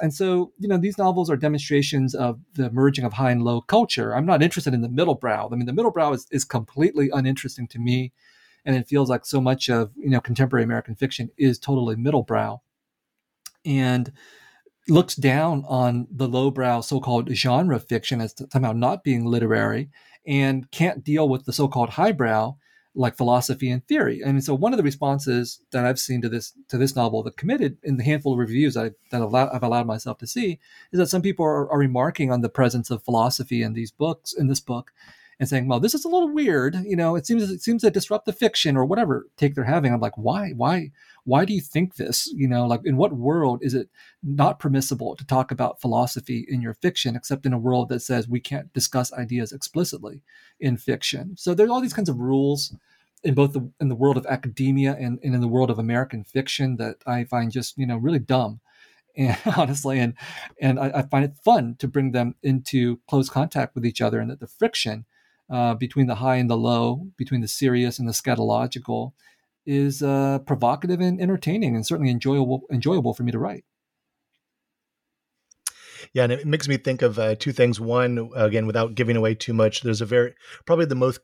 [0.00, 3.60] And so, you know, these novels are demonstrations of the merging of high and low
[3.60, 4.14] culture.
[4.14, 5.48] I'm not interested in the middle brow.
[5.50, 8.12] I mean, the middle brow is, is completely uninteresting to me.
[8.64, 12.22] And it feels like so much of, you know, contemporary American fiction is totally middle
[12.22, 12.62] brow.
[13.64, 14.12] And
[14.88, 19.90] looks down on the lowbrow so-called genre fiction as somehow not being literary
[20.26, 22.56] and can't deal with the so-called highbrow
[22.98, 24.20] like philosophy and theory.
[24.22, 27.30] And so one of the responses that I've seen to this to this novel, The
[27.30, 30.58] Committed, in the handful of reviews I, that I've allowed, myself to see,
[30.92, 34.32] is that some people are, are remarking on the presence of philosophy in these books,
[34.32, 34.92] in this book,
[35.38, 36.74] and saying, "Well, this is a little weird.
[36.84, 39.92] You know, it seems it seems to disrupt the fiction or whatever take they're having."
[39.92, 40.50] I'm like, "Why?
[40.50, 40.90] Why?
[41.24, 42.26] Why do you think this?
[42.34, 43.88] You know, like in what world is it
[44.24, 48.28] not permissible to talk about philosophy in your fiction, except in a world that says
[48.28, 50.22] we can't discuss ideas explicitly
[50.58, 52.74] in fiction?" So there's all these kinds of rules
[53.24, 56.24] in both the in the world of academia and, and in the world of American
[56.24, 58.60] fiction that I find just you know really dumb
[59.16, 60.14] and honestly and
[60.60, 64.20] and I, I, find it fun to bring them into close contact with each other
[64.20, 65.06] and that the friction
[65.50, 69.12] uh, between the high and the low, between the serious and the scatological,
[69.66, 73.64] is uh, provocative and entertaining, and certainly enjoyable enjoyable for me to write.
[76.12, 77.80] Yeah, and it makes me think of uh, two things.
[77.80, 81.20] One, again, without giving away too much, there's a very probably the most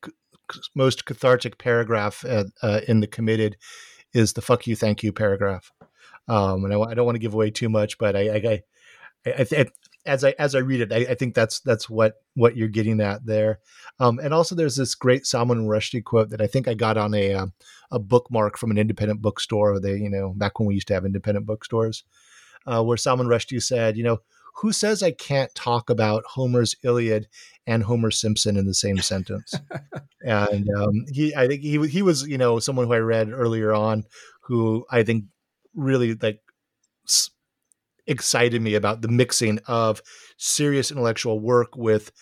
[0.75, 3.57] most cathartic paragraph uh, uh, in the committed
[4.13, 5.73] is the "fuck you, thank you" paragraph.
[6.29, 8.63] Um, and I, I, don't want to give away too much, but I, I,
[9.27, 9.67] I, I,
[10.07, 13.01] as I as I read it, I, I, think that's that's what what you're getting
[13.01, 13.61] at there.
[14.01, 17.15] Um, and also, there's this great Salman Rushdie quote that I think I got on
[17.15, 17.47] a uh,
[17.91, 19.81] a bookmark from an independent bookstore.
[19.81, 22.05] They, you know, back when we used to have independent bookstores,
[22.67, 24.19] uh, where Salman Rushdie said, you know,
[24.57, 27.29] who says I can't talk about Homer's Iliad
[27.67, 29.55] and Homer Simpson in the same sentence?
[30.23, 33.73] and um, he, I think he he was, you know, someone who I read earlier
[33.73, 34.05] on,
[34.43, 35.25] who I think
[35.75, 36.41] really like
[38.07, 40.03] excited me about the mixing of
[40.37, 42.13] serious intellectual work with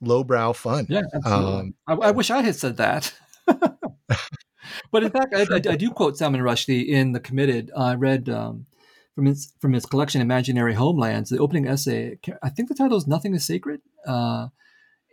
[0.00, 0.86] lowbrow fun.
[0.88, 3.12] Yeah, um, I, I, wish I had said that.
[3.46, 7.70] but in fact, I, I, I, do quote Salman Rushdie in The Committed.
[7.76, 8.66] I read um,
[9.14, 12.18] from his from his collection Imaginary Homelands, the opening essay.
[12.42, 14.48] I think the title is "Nothing Is Sacred." Uh,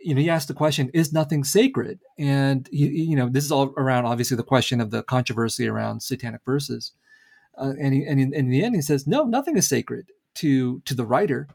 [0.00, 3.52] you know, he asked the question, "Is nothing sacred?" And he, you know, this is
[3.52, 6.92] all around obviously the question of the controversy around satanic verses.
[7.56, 10.80] Uh, and, he, and in, in, the end, he says, "No, nothing is sacred to
[10.80, 11.48] to the writer."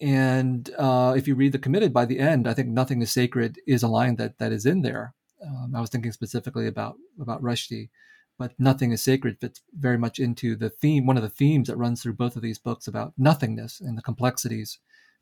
[0.00, 3.58] And uh, if you read the committed by the end, I think "Nothing is sacred"
[3.66, 5.14] is a line that that is in there.
[5.46, 7.90] Um, I was thinking specifically about about Rushdie,
[8.38, 11.06] but "Nothing is sacred" fits very much into the theme.
[11.06, 14.02] One of the themes that runs through both of these books about nothingness and the
[14.02, 14.78] complexities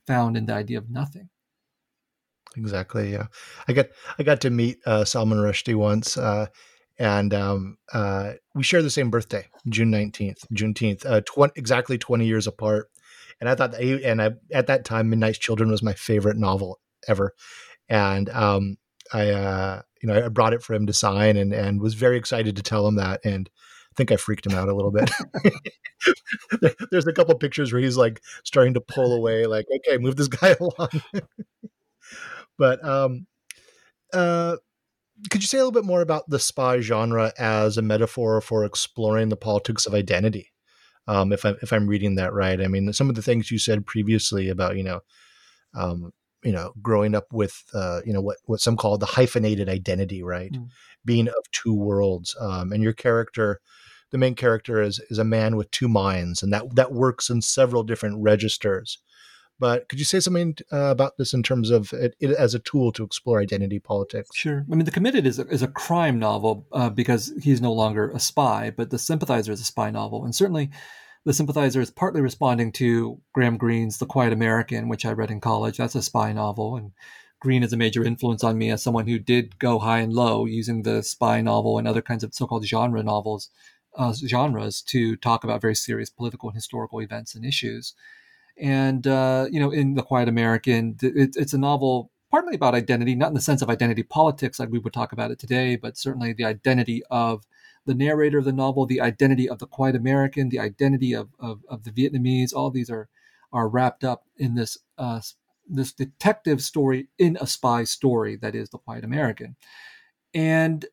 [0.07, 1.31] found in the idea of nothing
[2.57, 3.27] exactly yeah
[3.67, 3.87] i got
[4.19, 6.47] i got to meet uh, salman rushdie once uh,
[6.99, 12.27] and um, uh, we share the same birthday, June nineteenth, Juneteenth, uh, tw- exactly twenty
[12.27, 12.91] years apart.
[13.41, 16.37] And I thought, that he, and I, at that time, Midnight's Children was my favorite
[16.37, 17.35] novel ever,
[17.89, 18.77] and um,
[19.13, 22.19] I, uh, you know, I brought it for him to sign, and and was very
[22.19, 25.11] excited to tell him that, and I think I freaked him out a little bit.
[26.91, 30.29] There's a couple pictures where he's like starting to pull away, like, okay, move this
[30.43, 30.91] guy along.
[32.59, 33.27] but um,
[34.13, 34.57] uh,
[35.31, 38.67] could you say a little bit more about the spy genre as a metaphor for
[38.67, 40.53] exploring the politics of identity?
[41.09, 43.59] Um, if I'm if I'm reading that right, I mean some of the things you
[43.59, 45.01] said previously about you know,
[45.75, 46.13] um,
[46.45, 50.23] you know, growing up with uh, you know what what some call the hyphenated identity,
[50.23, 50.53] right?
[50.53, 50.69] Mm.
[51.05, 53.61] Being of two worlds, um, and your character,
[54.11, 57.43] the main character is is a man with two minds, and that that works in
[57.43, 58.99] several different registers.
[59.59, 62.59] But could you say something uh, about this in terms of it, it, as a
[62.59, 64.31] tool to explore identity politics?
[64.35, 64.67] Sure.
[64.71, 68.11] I mean, The Committed is a, is a crime novel uh, because he's no longer
[68.11, 70.25] a spy, but The Sympathizer is a spy novel.
[70.25, 70.71] And certainly,
[71.25, 75.41] The Sympathizer is partly responding to Graham Greene's The Quiet American, which I read in
[75.41, 75.79] college.
[75.79, 76.77] That's a spy novel.
[76.77, 76.93] And
[77.41, 80.45] Greene is a major influence on me as someone who did go high and low
[80.45, 83.49] using the spy novel and other kinds of so called genre novels,
[83.97, 87.95] uh, genres to talk about very serious political and historical events and issues.
[88.59, 93.15] And, uh, you know, in The Quiet American, it, it's a novel partly about identity,
[93.15, 95.97] not in the sense of identity politics like we would talk about it today, but
[95.97, 97.45] certainly the identity of
[97.87, 101.61] the narrator of the novel, the identity of the Quiet American, the identity of, of,
[101.69, 102.55] of the Vietnamese.
[102.55, 103.09] All these are
[103.53, 105.21] are wrapped up in this uh,
[105.69, 109.57] this detective story in a spy story that is the Quiet American.
[110.35, 110.85] And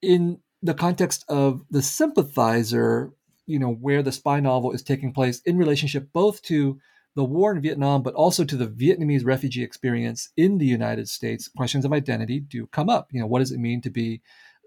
[0.00, 3.12] in the context of the sympathizer,
[3.46, 6.78] you know, where the spy novel is taking place in relationship both to
[7.14, 11.48] the war in Vietnam, but also to the Vietnamese refugee experience in the United States,
[11.48, 13.08] questions of identity do come up.
[13.10, 14.22] You know, what does it mean to be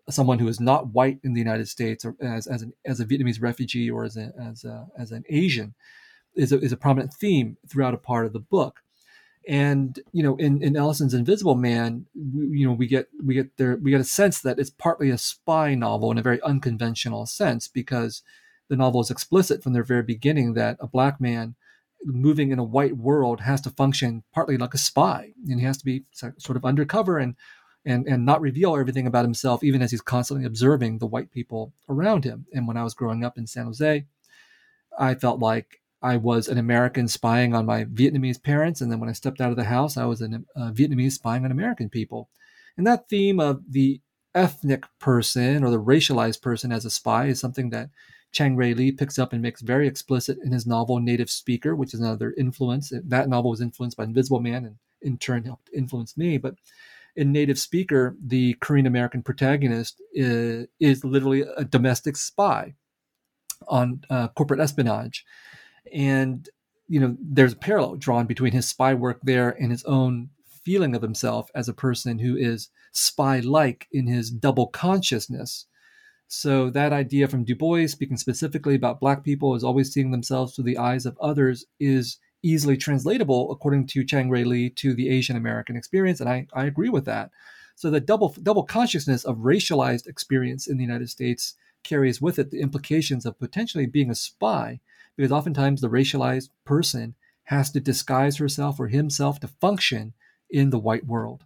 [0.10, 3.06] someone who is not white in the United States, or as as, an, as a
[3.06, 5.74] Vietnamese refugee, or as a, as a, as an Asian,
[6.36, 8.82] is a, is a prominent theme throughout a part of the book.
[9.48, 13.58] And you know, in, in Ellison's Invisible Man, we, you know, we get we get
[13.58, 17.26] there we get a sense that it's partly a spy novel in a very unconventional
[17.26, 18.22] sense because
[18.70, 21.56] the novel is explicit from the very beginning that a black man
[22.06, 25.78] moving in a white world has to function partly like a spy and he has
[25.78, 27.36] to be sort of undercover and
[27.86, 31.74] and and not reveal everything about himself even as he's constantly observing the white people
[31.90, 34.06] around him and when i was growing up in san jose
[35.00, 39.10] i felt like i was an american spying on my vietnamese parents and then when
[39.10, 40.28] i stepped out of the house i was a
[40.72, 42.30] vietnamese spying on american people
[42.78, 44.00] and that theme of the
[44.34, 47.90] ethnic person or the racialized person as a spy is something that
[48.32, 51.94] Chang Rae Lee picks up and makes very explicit in his novel Native Speaker, which
[51.94, 52.94] is another influence.
[53.04, 56.38] That novel was influenced by Invisible Man and in turn helped influence me.
[56.38, 56.56] But
[57.16, 62.76] in Native Speaker, the Korean American protagonist is, is, literally a domestic spy
[63.68, 65.26] on uh, corporate espionage.
[65.94, 66.48] And,
[66.88, 70.30] you know, there's a parallel drawn between his spy work there and his own
[70.64, 75.66] feeling of himself as a person who is spy like in his double consciousness
[76.34, 80.56] so that idea from Du Bois, speaking specifically about Black people as always seeing themselves
[80.56, 85.10] through the eyes of others, is easily translatable, according to Chang Rae Lee, to the
[85.10, 87.32] Asian American experience, and I, I agree with that.
[87.76, 92.52] So the double double consciousness of racialized experience in the United States carries with it
[92.52, 94.80] the implications of potentially being a spy,
[95.16, 100.14] because oftentimes the racialized person has to disguise herself or himself to function
[100.50, 101.46] in the white world.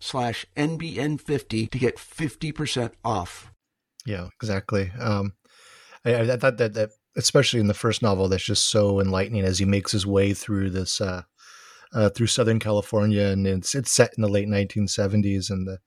[0.00, 3.52] slash NBN50 to get 50% off.
[4.04, 4.90] Yeah, exactly.
[4.98, 5.34] Um,
[6.04, 9.58] I, I thought that, that, especially in the first novel, that's just so enlightening as
[9.58, 11.22] he makes his way through this, uh,
[11.92, 15.78] uh, through Southern California, and it's it's set in the late 1970s, and the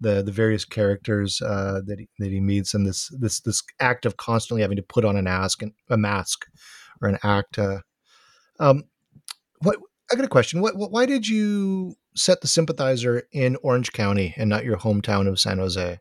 [0.00, 4.06] the the various characters uh, that he, that he meets, and this this this act
[4.06, 6.46] of constantly having to put on an mask and a mask
[7.00, 7.58] or an act.
[7.58, 7.78] Uh,
[8.60, 8.84] um,
[9.60, 9.78] what
[10.12, 10.60] I got a question.
[10.60, 15.28] What, what why did you set the sympathizer in Orange County and not your hometown
[15.28, 15.98] of San Jose?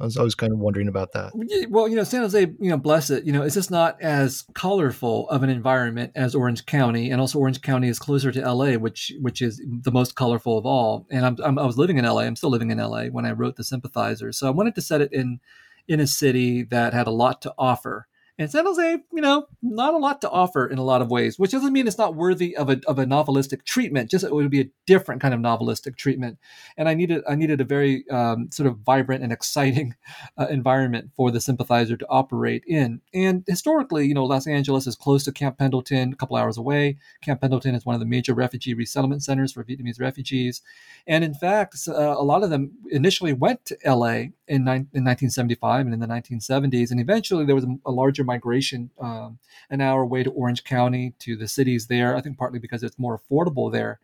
[0.00, 1.32] I was always kind of wondering about that.
[1.68, 4.44] Well, you know, San Jose, you know, bless it, you know, it's just not as
[4.54, 8.74] colorful of an environment as Orange County, and also Orange County is closer to LA,
[8.74, 11.06] which which is the most colorful of all.
[11.10, 12.20] And I'm, I'm, i was living in LA.
[12.20, 15.00] I'm still living in LA when I wrote the Sympathizer, so I wanted to set
[15.00, 15.40] it in
[15.88, 18.06] in a city that had a lot to offer
[18.38, 21.40] And San Jose, you know, not a lot to offer in a lot of ways,
[21.40, 24.10] which doesn't mean it's not worthy of a, of a novelistic treatment.
[24.10, 26.38] Just it would be a different kind of novelistic treatment.
[26.76, 29.96] And I needed I needed a very um, sort of vibrant and exciting
[30.38, 33.00] uh, environment for the sympathizer to operate in.
[33.12, 36.98] And historically, you know, Los Angeles is close to Camp Pendleton, a couple hours away.
[37.22, 40.62] Camp Pendleton is one of the major refugee resettlement centers for Vietnamese refugees.
[41.08, 45.86] And in fact, uh, a lot of them initially went to LA in, in 1975
[45.86, 46.90] and in the 1970s.
[46.92, 49.38] And eventually there was a larger migration um,
[49.70, 52.98] an hour away to Orange County to the cities there, I think partly because it's
[52.98, 53.98] more affordable there.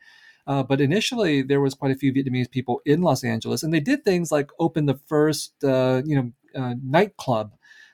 [0.46, 3.80] Uh, but initially, there was quite a few Vietnamese people in Los Angeles, and they
[3.80, 7.52] did things like open the first, uh, you know, uh, nightclub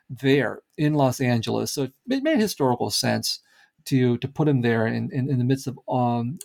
[0.08, 1.70] there in Los Angeles.
[1.72, 3.40] So it made historical sense
[3.86, 6.38] to to put him there in, in, in the midst of um,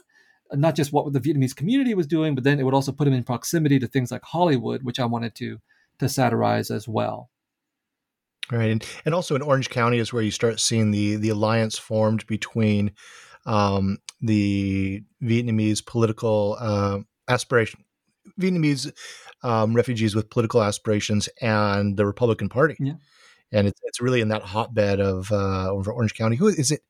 [0.54, 3.14] not just what the Vietnamese community was doing, but then it would also put him
[3.14, 5.60] in proximity to things like Hollywood, which I wanted to
[6.00, 7.30] to satirize as well.
[8.52, 11.78] Right, and and also in Orange County is where you start seeing the the alliance
[11.80, 12.92] formed between
[13.46, 17.84] um, the Vietnamese political uh, aspiration,
[18.40, 18.92] Vietnamese
[19.44, 22.76] um, refugees with political aspirations, and the Republican Party.
[22.80, 22.94] Yeah.
[23.52, 26.36] And it's, it's really in that hotbed of uh, over Orange County.
[26.36, 26.82] Who is it?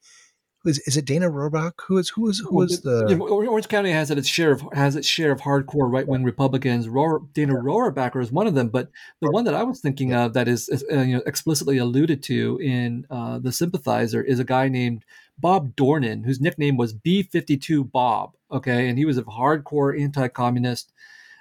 [0.65, 1.73] Is, is it Dana Rohrabaugh?
[1.87, 5.07] Who is who is who is the Orange County has its share of has its
[5.07, 6.85] share of hardcore right wing Republicans.
[6.85, 8.89] Dana Rohrabacher is one of them, but
[9.21, 12.59] the one that I was thinking of that is uh, you know explicitly alluded to
[12.61, 15.05] in uh, the Sympathizer is a guy named
[15.37, 18.33] Bob Dornan, whose nickname was B fifty two Bob.
[18.51, 20.91] Okay, and he was a hardcore anti communist.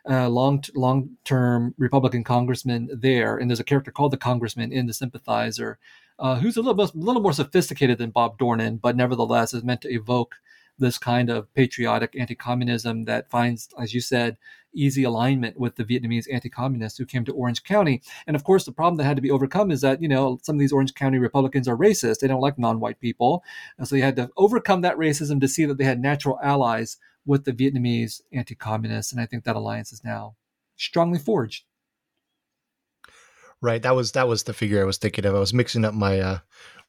[0.07, 4.87] Uh, long long term Republican congressman there, and there's a character called the Congressman in
[4.87, 5.79] the Sympathizer,
[6.19, 9.93] uh, who's a little, little more sophisticated than Bob Dornan, but nevertheless is meant to
[9.93, 10.37] evoke
[10.79, 14.37] this kind of patriotic anti-communism that finds, as you said,
[14.75, 18.03] easy alignment with the Vietnamese anti-communists who came to Orange County.
[18.27, 20.57] And of course, the problem that had to be overcome is that you know some
[20.57, 23.45] of these Orange County Republicans are racist; they don't like non-white people,
[23.79, 26.97] and so you had to overcome that racism to see that they had natural allies
[27.25, 29.13] with the Vietnamese anti-communists.
[29.13, 30.35] And I think that alliance is now
[30.77, 31.65] strongly forged.
[33.65, 33.81] Right.
[33.81, 35.35] That was that was the figure I was thinking of.
[35.35, 36.39] I was mixing up my uh,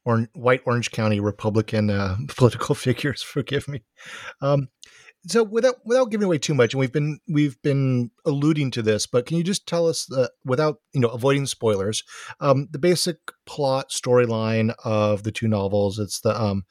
[0.04, 3.24] or, white Orange County Republican uh, political figures.
[3.24, 3.86] Forgive me.
[4.42, 4.68] Um,
[5.26, 9.08] so without without giving away too much, and we've been we've been alluding to this,
[9.08, 12.04] but can you just tell us uh, without you know avoiding spoilers,
[12.42, 15.98] um, the basic plot storyline of the two novels?
[15.98, 16.66] It's the um,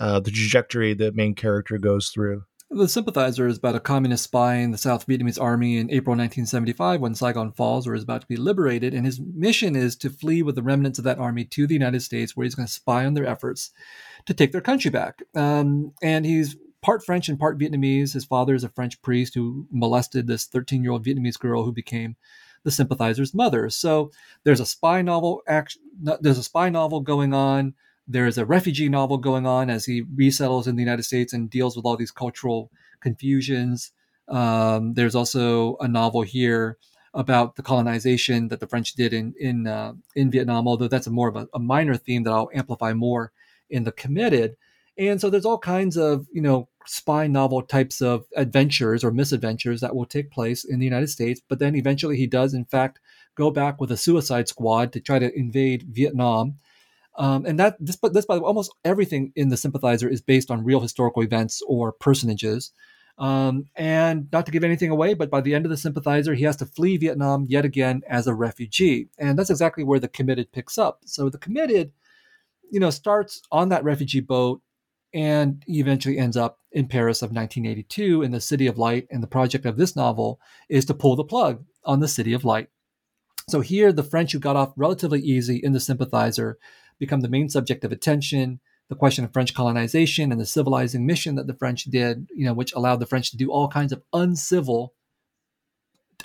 [0.00, 2.44] uh, the trajectory the main character goes through.
[2.74, 7.00] The Sympathizer is about a communist spy in the South Vietnamese army in April 1975
[7.00, 8.92] when Saigon falls or is about to be liberated.
[8.92, 12.02] And his mission is to flee with the remnants of that army to the United
[12.02, 13.70] States, where he's going to spy on their efforts
[14.26, 15.22] to take their country back.
[15.36, 18.12] Um, and he's part French and part Vietnamese.
[18.12, 21.72] His father is a French priest who molested this 13 year old Vietnamese girl who
[21.72, 22.16] became
[22.64, 23.70] the sympathizer's mother.
[23.70, 24.10] So
[24.42, 25.42] there's a spy novel.
[25.46, 27.74] There's a spy novel going on.
[28.06, 31.76] There's a refugee novel going on as he resettles in the United States and deals
[31.76, 33.92] with all these cultural confusions.
[34.28, 36.78] Um, there's also a novel here
[37.14, 41.10] about the colonization that the French did in in uh, in Vietnam, although that's a
[41.10, 43.32] more of a, a, minor theme that I'll amplify more
[43.70, 44.56] in the committed.
[44.98, 49.80] And so there's all kinds of you know spy novel types of adventures or misadventures
[49.80, 51.40] that will take place in the United States.
[51.48, 52.98] But then eventually he does in fact
[53.36, 56.56] go back with a Suicide Squad to try to invade Vietnam.
[57.16, 60.20] Um, and that this, but this, by the way, almost everything in the sympathizer is
[60.20, 62.72] based on real historical events or personages.
[63.16, 66.44] Um, and not to give anything away, but by the end of the sympathizer, he
[66.44, 69.08] has to flee Vietnam yet again as a refugee.
[69.18, 71.00] And that's exactly where the committed picks up.
[71.04, 71.92] So the committed,
[72.70, 74.60] you know, starts on that refugee boat
[75.12, 79.06] and he eventually ends up in Paris of 1982 in the City of Light.
[79.12, 82.44] And the project of this novel is to pull the plug on the City of
[82.44, 82.68] Light.
[83.48, 86.58] So here, the French who got off relatively easy in the sympathizer
[86.98, 88.60] become the main subject of attention.
[88.88, 92.52] The question of French colonization and the civilizing mission that the French did, you know,
[92.52, 94.92] which allowed the French to do all kinds of uncivil,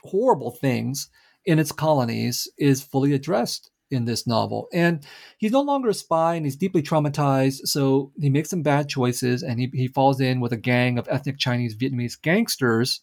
[0.03, 1.09] horrible things
[1.45, 4.67] in its colonies, is fully addressed in this novel.
[4.73, 5.05] And
[5.37, 7.61] he's no longer a spy and he's deeply traumatized.
[7.65, 11.07] So he makes some bad choices and he, he falls in with a gang of
[11.09, 13.01] ethnic Chinese Vietnamese gangsters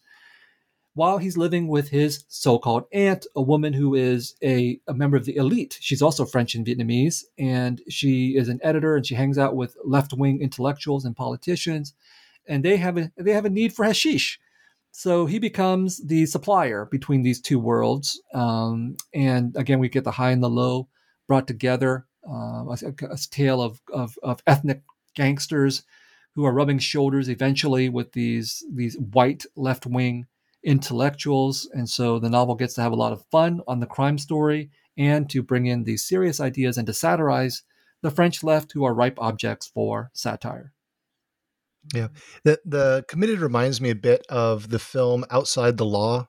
[0.97, 5.25] while he's living with his so-called aunt, a woman who is a, a member of
[5.25, 5.77] the elite.
[5.79, 9.77] She's also French and Vietnamese, and she is an editor, and she hangs out with
[9.85, 11.93] left-wing intellectuals and politicians,
[12.47, 14.39] and they have a they have a need for hashish.
[14.91, 20.11] So he becomes the supplier between these two worlds, um, and again, we get the
[20.11, 20.87] high and the low
[21.27, 22.07] brought together.
[22.27, 24.81] Uh, a, a, tale of, of, of ethnic
[25.15, 25.83] gangsters
[26.33, 30.25] who are rubbing shoulders eventually with these these white left wing
[30.63, 31.69] intellectuals.
[31.73, 34.69] And so the novel gets to have a lot of fun on the crime story
[34.97, 37.63] and to bring in these serious ideas and to satirize
[38.01, 40.73] the French left who are ripe objects for satire.
[41.93, 42.09] Yeah,
[42.43, 46.27] the the committed reminds me a bit of the film Outside the Law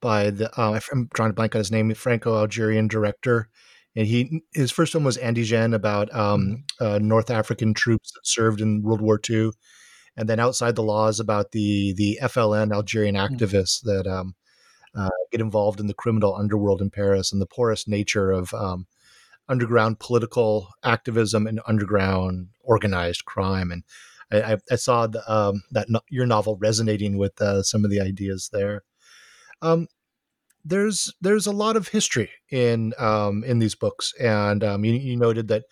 [0.00, 3.48] by the uh, I'm trying to blank on his name, Franco-Algerian director,
[3.96, 6.84] and he his first film was Indigène about um, mm-hmm.
[6.84, 9.50] uh, North African troops that served in World War II,
[10.16, 13.28] and then Outside the laws about the the FLN Algerian mm.
[13.28, 14.34] activists that um,
[14.94, 18.86] uh, get involved in the criminal underworld in Paris and the porous nature of um,
[19.48, 23.70] underground political activism and underground organized crime.
[23.70, 23.84] And
[24.30, 28.00] I, I saw the, um, that no, your novel resonating with uh, some of the
[28.00, 28.82] ideas there.
[29.60, 29.88] Um,
[30.64, 35.16] there's there's a lot of history in um, in these books, and um, you, you,
[35.16, 35.64] noted that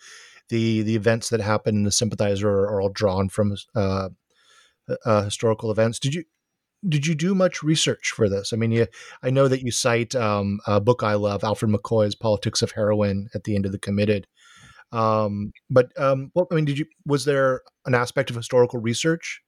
[0.49, 4.09] the the events that happen in the sympathizer are, are all drawn from uh,
[5.05, 5.99] uh, historical events.
[5.99, 6.23] Did you
[6.87, 8.53] did you do much research for this?
[8.53, 8.87] I mean, you,
[9.21, 13.29] I know that you cite um, a book I love, Alfred McCoy's "Politics of Heroin"
[13.35, 14.27] at the end of the Committed.
[14.91, 19.41] Um, but um, well, I mean, did you was there an aspect of historical research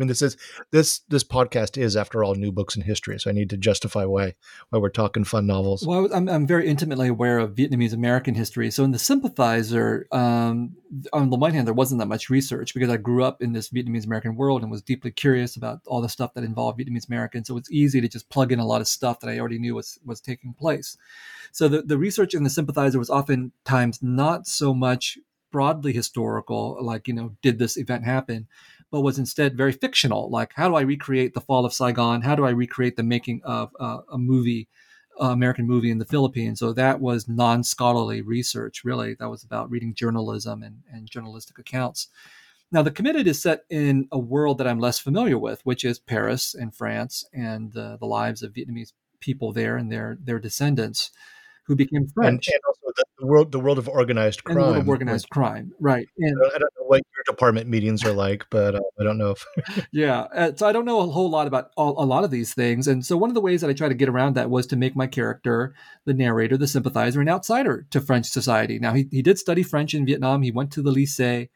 [0.00, 0.36] mean, this is
[0.70, 3.20] this this podcast is, after all, new books in history.
[3.20, 4.34] So I need to justify why
[4.70, 5.86] why we're talking fun novels.
[5.86, 8.70] Well, I'm I'm very intimately aware of Vietnamese American history.
[8.70, 10.76] So in the Sympathizer, um,
[11.12, 13.70] on the one hand, there wasn't that much research because I grew up in this
[13.70, 17.46] Vietnamese American world and was deeply curious about all the stuff that involved Vietnamese Americans.
[17.46, 19.74] So it's easy to just plug in a lot of stuff that I already knew
[19.74, 20.96] was was taking place.
[21.52, 25.18] So the, the research in the Sympathizer was oftentimes not so much
[25.50, 28.48] broadly historical, like, you know, did this event happen?
[28.90, 30.28] but was instead very fictional.
[30.30, 32.22] Like, how do I recreate the fall of Saigon?
[32.22, 34.68] How do I recreate the making of uh, a movie,
[35.20, 36.58] uh, American movie in the Philippines?
[36.58, 39.14] So that was non scholarly research, really.
[39.14, 42.08] That was about reading journalism and, and journalistic accounts.
[42.72, 45.98] Now, The Committed is set in a world that I'm less familiar with, which is
[45.98, 51.10] Paris and France and uh, the lives of Vietnamese people there and their, their descendants
[51.70, 52.48] who became French.
[52.48, 54.56] And, and also the, the, world, the world of organized crime.
[54.56, 56.08] And the world of organized like, crime, right?
[56.18, 59.30] And, I, don't, know what your department meetings are like, but uh, I don't know
[59.30, 59.86] if.
[59.92, 62.52] yeah, uh, so I don't know a whole lot about all, a lot of these
[62.54, 64.66] things, and so one of the ways that I try to get around that was
[64.66, 68.80] to make my character, the narrator, the sympathizer, an outsider to French society.
[68.80, 70.42] Now he he did study French in Vietnam.
[70.42, 71.50] He went to the lycée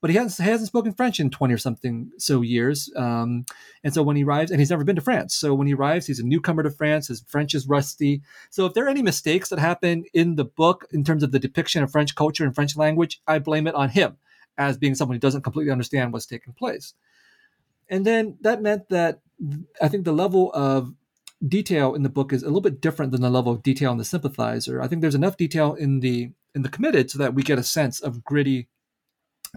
[0.00, 2.90] but he hasn't, hasn't spoken French in 20 or something so years.
[2.96, 3.46] Um,
[3.82, 5.34] and so when he arrives, and he's never been to France.
[5.34, 7.08] So when he arrives, he's a newcomer to France.
[7.08, 8.22] His French is rusty.
[8.50, 11.38] So if there are any mistakes that happen in the book in terms of the
[11.38, 14.18] depiction of French culture and French language, I blame it on him
[14.58, 16.94] as being someone who doesn't completely understand what's taking place.
[17.88, 19.20] And then that meant that
[19.80, 20.92] I think the level of
[21.46, 23.98] detail in the book is a little bit different than the level of detail in
[23.98, 24.80] the sympathizer.
[24.80, 27.62] I think there's enough detail in the in the committed so that we get a
[27.62, 28.68] sense of gritty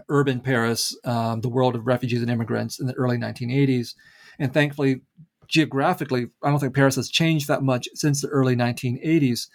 [0.08, 3.94] urban Paris, um, the world of refugees and immigrants in the early 1980s.
[4.38, 5.02] And thankfully,
[5.48, 9.48] geographically, I don't think Paris has changed that much since the early 1980s.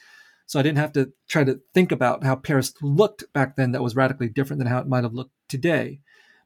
[0.48, 3.82] So I didn't have to try to think about how Paris looked back then that
[3.82, 6.02] was radically different than how it might have looked today.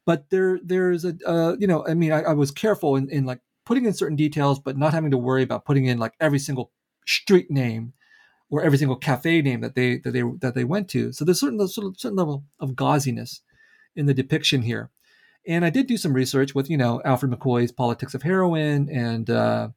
[0.06, 3.26] But there, there's a, uh, you know, I mean, I, I was careful in, in
[3.26, 6.40] like putting in certain details, but not having to worry about putting in like every
[6.40, 6.72] single
[7.06, 7.94] street name
[8.50, 11.12] or every single cafe name that they that they that they went to.
[11.12, 13.42] So there's certain certain level of gauziness
[13.96, 14.90] in the depiction here.
[15.48, 19.30] And I did do some research with, you know, Alfred McCoy's Politics of Heroin and
[19.30, 19.70] uh,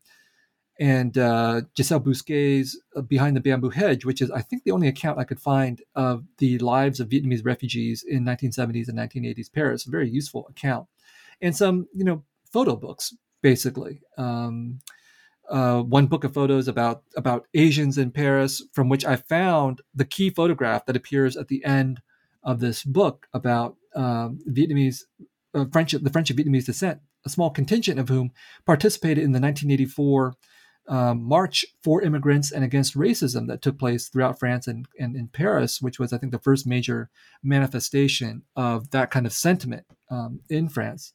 [0.81, 4.89] and uh, Giselle Bousquet's uh, Behind the Bamboo Hedge, which is, I think, the only
[4.89, 9.87] account I could find of the lives of Vietnamese refugees in 1970s and 1980s Paris.
[9.87, 10.89] A very useful account.
[11.41, 14.01] And some, you know, photo books, basically.
[14.19, 14.81] Um,
[15.49, 20.05] uh, one book of photos about about Asians in Paris, from which I found the
[20.05, 22.01] key photograph that appears at the end
[22.43, 25.03] of this book about um, Vietnamese
[25.55, 28.33] uh, French, the French of Vietnamese descent, a small contingent of whom
[28.67, 30.35] participated in the 1984
[30.89, 35.29] um, March for Immigrants and Against Racism that took place throughout France and, and in
[35.29, 37.11] Paris, which was, I think, the first major
[37.43, 41.13] manifestation of that kind of sentiment um, in France.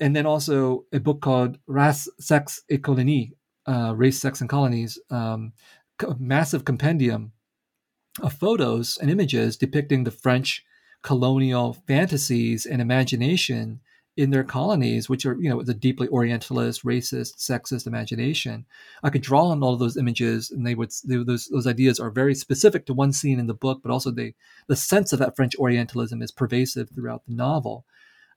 [0.00, 3.32] And then also a book called Race, Sex et Colonie,
[3.66, 5.52] uh, Race, Sex, and Colonies, um,
[6.18, 7.32] massive compendium
[8.20, 10.64] of photos and images depicting the French
[11.02, 13.80] colonial fantasies and imagination
[14.16, 18.66] in their colonies, which are, you know, the deeply orientalist, racist, sexist imagination.
[19.02, 21.98] I could draw on all of those images, and they would they, those those ideas
[21.98, 24.34] are very specific to one scene in the book, but also they
[24.68, 27.86] the sense of that French Orientalism is pervasive throughout the novel.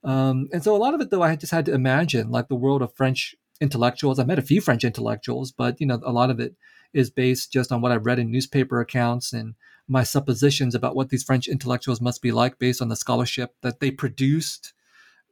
[0.03, 2.55] Um, and so a lot of it, though, I just had to imagine like the
[2.55, 4.17] world of French intellectuals.
[4.17, 6.55] I met a few French intellectuals, but you know, a lot of it
[6.95, 9.53] is based just on what I've read in newspaper accounts and
[9.87, 13.81] my suppositions about what these French intellectuals must be like based on the scholarship that
[13.81, 14.73] they produced.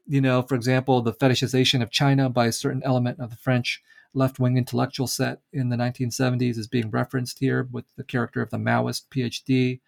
[0.05, 3.81] You know, for example, the fetishization of China by a certain element of the French
[4.13, 8.49] left wing intellectual set in the 1970s is being referenced here with the character of
[8.49, 9.79] the Maoist PhD.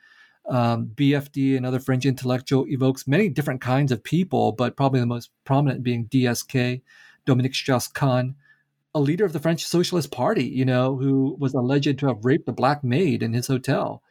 [0.47, 5.29] Um, BFD, another French intellectual, evokes many different kinds of people, but probably the most
[5.43, 6.81] prominent being DSK,
[7.25, 8.35] Dominique Strauss-Kahn,
[8.95, 12.47] a leader of the French Socialist Party, you know, who was alleged to have raped
[12.47, 14.01] a black maid in his hotel.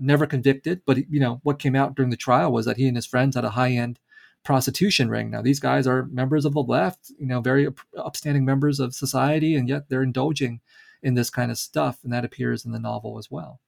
[0.00, 2.96] Never convicted, but you know what came out during the trial was that he and
[2.96, 3.98] his friends had a high-end
[4.42, 5.30] prostitution ring.
[5.30, 7.68] Now these guys are members of the left, you know, very
[7.98, 10.60] upstanding members of society, and yet they're indulging
[11.02, 13.60] in this kind of stuff, and that appears in the novel as well.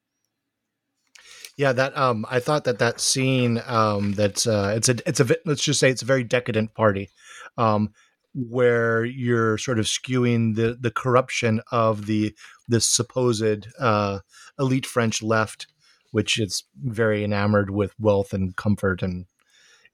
[1.56, 5.28] Yeah, that um, I thought that that scene um, that's uh, it's a it's a
[5.44, 7.10] let's just say it's a very decadent party,
[7.58, 7.92] um,
[8.34, 12.34] where you're sort of skewing the the corruption of the
[12.68, 14.20] this supposed uh,
[14.58, 15.66] elite French left,
[16.10, 19.26] which is very enamored with wealth and comfort and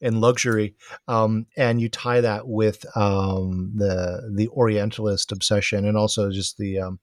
[0.00, 0.76] and luxury,
[1.08, 6.78] um, and you tie that with um, the the Orientalist obsession and also just the
[6.78, 7.00] um,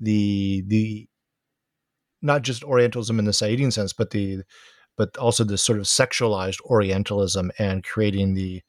[0.00, 1.08] the the
[2.20, 4.42] not just Orientalism in the Saidian sense, but the
[4.96, 8.62] but also this sort of sexualized Orientalism and creating the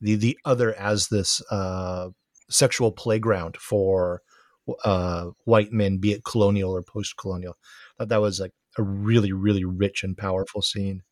[0.00, 2.10] the the other as this uh,
[2.48, 4.22] sexual playground for
[4.84, 7.56] uh, white men, be it colonial or post-colonial.
[7.98, 11.02] That that was like a really really rich and powerful scene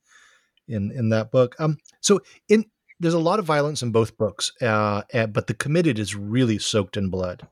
[0.67, 1.57] in in that book.
[1.59, 2.67] Um, so in
[3.01, 6.97] there's a lot of violence in both books, uh, but the committed is really soaked
[6.97, 7.47] in blood.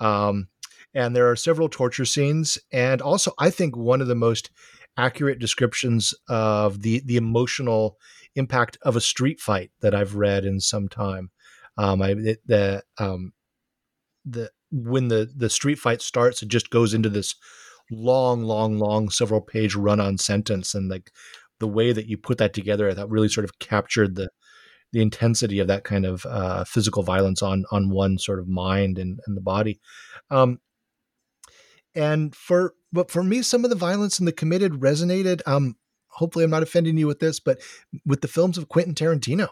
[0.00, 0.48] Um,
[0.94, 4.50] and there are several torture scenes and also i think one of the most
[4.96, 7.96] accurate descriptions of the the emotional
[8.38, 11.30] impact of a street fight that i've read in some time
[11.76, 13.32] um i it, the um
[14.24, 17.34] the when the the street fight starts it just goes into this
[17.90, 21.10] long long long several page run on sentence and like
[21.60, 24.28] the way that you put that together that really sort of captured the
[24.92, 28.98] the intensity of that kind of uh, physical violence on on one sort of mind
[28.98, 29.80] and, and the body.
[30.30, 30.60] Um,
[31.94, 35.42] and for but for me, some of the violence in the committed resonated.
[35.46, 35.76] Um,
[36.18, 37.60] hopefully, I'm not offending you with this, but
[38.04, 39.48] with the films of Quentin Tarantino.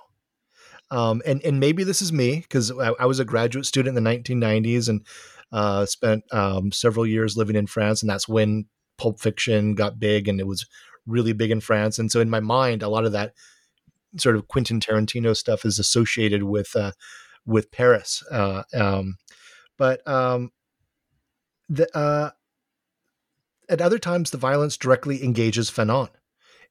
[0.90, 4.04] Um, and and maybe this is me because I, I, was a graduate student in
[4.04, 5.04] the 1990s and
[5.50, 10.28] uh, spent um, several years living in France, and that's when Pulp Fiction got big,
[10.28, 10.66] and it was
[11.06, 11.98] really big in France.
[11.98, 13.32] And so in my mind, a lot of that
[14.16, 16.92] sort of Quentin Tarantino stuff is associated with uh,
[17.44, 18.22] with Paris.
[18.30, 19.16] Uh, um,
[19.76, 20.52] but um,
[21.68, 22.30] the, uh,
[23.68, 26.08] at other times, the violence directly engages Fanon,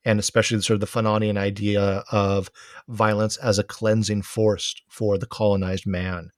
[0.05, 2.49] and especially sort of the Fanonian idea of
[2.87, 6.29] violence as a cleansing force for the colonized man.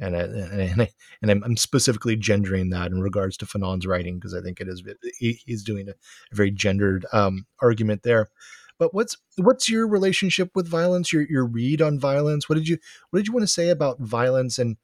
[0.00, 0.88] And, and,
[1.22, 4.82] and I'm specifically gendering that in regards to Fanon's writing because I think it is
[5.18, 5.94] he's doing a,
[6.32, 8.28] very gendered um, argument there.
[8.78, 11.12] But what's what's your relationship with violence?
[11.12, 12.48] Your your read on violence?
[12.48, 12.78] What did you
[13.10, 14.76] what did you want to say about violence and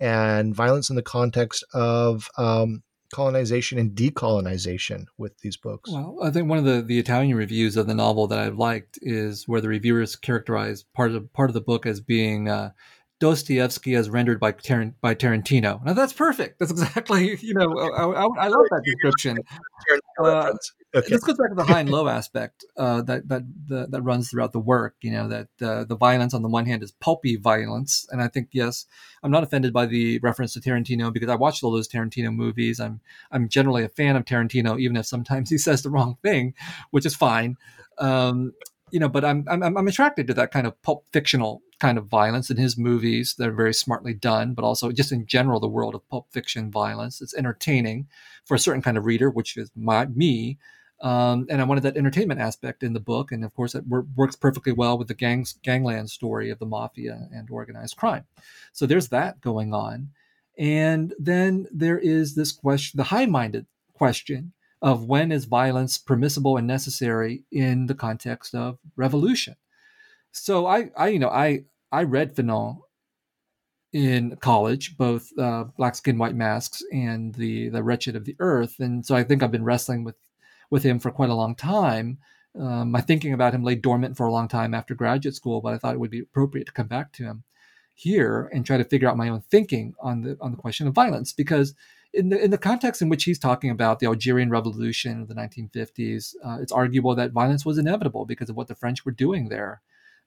[0.00, 2.82] and violence in the context of um,
[3.12, 5.90] colonization and decolonization with these books.
[5.90, 8.98] Well, I think one of the, the Italian reviews of the novel that I've liked
[9.02, 12.72] is where the reviewers characterize part of part of the book as being uh,
[13.22, 15.84] Dostoevsky as rendered by Tar- by Tarantino.
[15.84, 16.58] Now that's perfect.
[16.58, 19.38] That's exactly you know I, I, I love that description.
[20.18, 20.52] Uh,
[20.92, 21.08] okay.
[21.08, 24.28] This goes back to the high and low aspect uh, that that the, that runs
[24.28, 24.96] throughout the work.
[25.02, 28.26] You know that uh, the violence on the one hand is pulpy violence, and I
[28.26, 28.86] think yes,
[29.22, 32.80] I'm not offended by the reference to Tarantino because I watched all those Tarantino movies.
[32.80, 33.00] I'm
[33.30, 36.54] I'm generally a fan of Tarantino, even if sometimes he says the wrong thing,
[36.90, 37.54] which is fine.
[37.98, 38.52] Um,
[38.90, 42.06] you know, but I'm, I'm I'm attracted to that kind of pulp fictional kind of
[42.06, 43.34] violence in his movies.
[43.36, 47.20] They're very smartly done, but also just in general, the world of pulp fiction violence.
[47.20, 48.06] It's entertaining
[48.44, 50.58] for a certain kind of reader, which is my me.
[51.00, 53.84] Um, and I wanted that entertainment aspect in the book, and of course, it
[54.16, 58.24] works perfectly well with the gangs, gangland story of the mafia and organized crime.
[58.72, 60.10] So there's that going on,
[60.56, 66.68] and then there is this question, the high-minded question of when is violence permissible and
[66.68, 69.56] necessary in the context of revolution.
[70.30, 72.78] So I, I you know, I I read Fanon
[73.92, 78.80] in college, both uh, Black Skin, White Masks and the the Wretched of the Earth,
[78.80, 80.16] and so I think I've been wrestling with
[80.70, 82.18] with him for quite a long time.
[82.58, 85.74] Um, my thinking about him lay dormant for a long time after graduate school, but
[85.74, 87.44] I thought it would be appropriate to come back to him
[87.94, 90.94] here and try to figure out my own thinking on the on the question of
[90.94, 91.74] violence because
[92.14, 95.34] in the in the context in which he's talking about the Algerian Revolution of the
[95.34, 99.48] 1950s, uh, it's arguable that violence was inevitable because of what the French were doing
[99.48, 99.82] there.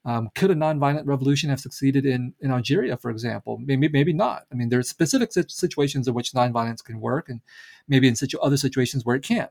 [0.06, 3.58] Um, could a nonviolent revolution have succeeded in, in Algeria, for example?
[3.58, 4.44] Maybe, maybe not.
[4.52, 7.40] I mean, there are specific situations in which nonviolence can work, and
[7.88, 9.50] maybe in situ- other situations where it can't.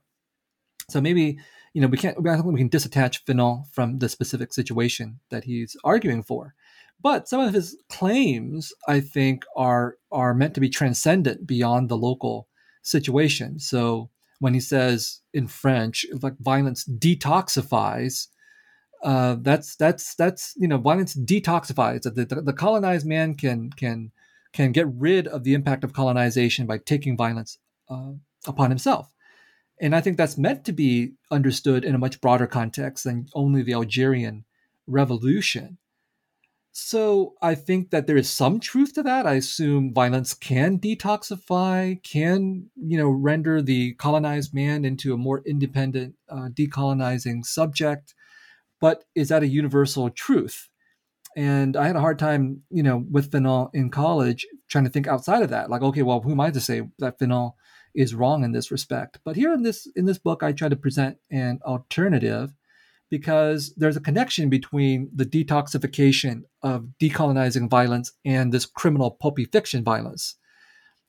[0.90, 1.40] So maybe
[1.74, 2.18] you know we can't.
[2.26, 6.56] I think we can disattach Fanon from the specific situation that he's arguing for.
[7.02, 11.98] But some of his claims, I think, are are meant to be transcendent beyond the
[11.98, 12.48] local
[12.82, 13.60] situation.
[13.60, 18.28] So when he says in French, like violence detoxifies.
[19.04, 22.02] Uh, that's that's that's you know violence detoxifies.
[22.02, 24.12] The, the, the colonized man can can
[24.54, 28.14] can get rid of the impact of colonization by taking violence uh,
[28.48, 29.12] upon himself.
[29.82, 33.62] And I think that's meant to be understood in a much broader context than only
[33.62, 34.46] the Algerian
[34.88, 35.78] revolution.
[36.72, 39.26] So I think that there is some truth to that.
[39.26, 45.42] I assume violence can detoxify, can you know render the colonized man into a more
[45.46, 48.14] independent, uh, decolonizing subject.
[48.82, 50.70] But is that a universal truth?
[51.36, 55.08] And I had a hard time, you know, with Fanon in college, trying to think
[55.08, 55.70] outside of that.
[55.70, 57.54] Like, okay, well, who am I to say that Fanon
[57.94, 59.20] is wrong in this respect?
[59.26, 62.54] But here in this in this book, I try to present an alternative
[63.10, 69.84] because there's a connection between the detoxification of decolonizing violence and this criminal pulpy fiction
[69.84, 70.36] violence.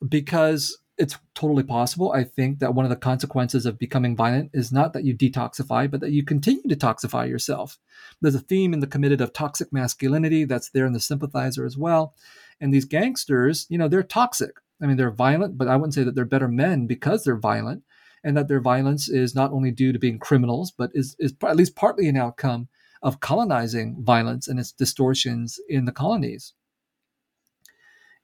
[0.07, 4.73] Because it's totally possible, I think, that one of the consequences of becoming violent is
[4.73, 7.79] not that you detoxify, but that you continue to toxify yourself.
[8.21, 11.77] There's a theme in the committed of toxic masculinity that's there in the sympathizer as
[11.77, 12.15] well.
[12.61, 14.57] And these gangsters, you know, they're toxic.
[14.83, 17.83] I mean, they're violent, but I wouldn't say that they're better men because they're violent
[18.25, 21.57] and that their violence is not only due to being criminals, but is, is at
[21.57, 22.69] least partly an outcome
[23.03, 26.55] of colonizing violence and its distortions in the colonies.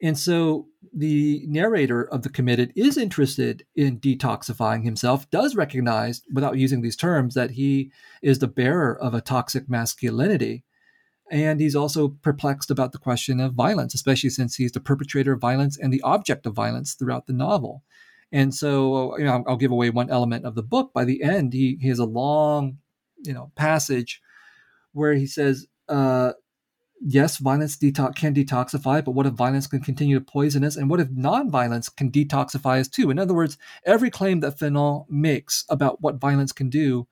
[0.02, 6.58] And so the narrator of The Committed is interested in detoxifying himself, does recognize, without
[6.58, 10.64] using these terms, that he is the bearer of a toxic masculinity.
[11.30, 15.40] And he's also perplexed about the question of violence, especially since he's the perpetrator of
[15.40, 17.84] violence and the object of violence throughout the novel.
[18.32, 20.92] And so, you know, I'll give away one element of the book.
[20.92, 22.78] By the end, he, he has a long,
[23.24, 24.20] you know, passage
[24.92, 26.32] where he says, uh,
[27.04, 30.76] yes, violence detox can detoxify, but what if violence can continue to poison us?
[30.76, 33.10] And what if nonviolence can detoxify us too?
[33.10, 37.06] In other words, every claim that Fanon makes about what violence can do,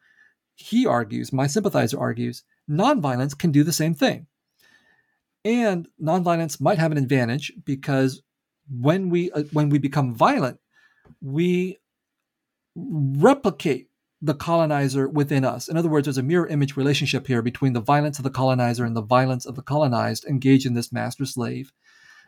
[0.54, 4.26] he argues, my sympathizer argues, nonviolence can do the same thing.
[5.44, 8.22] And nonviolence might have an advantage because
[8.70, 10.60] when we uh, when we become violent,
[11.20, 11.78] we
[12.76, 13.89] replicate
[14.22, 15.68] the colonizer within us.
[15.68, 18.84] In other words, there's a mirror image relationship here between the violence of the colonizer
[18.84, 21.72] and the violence of the colonized engaged in this master slave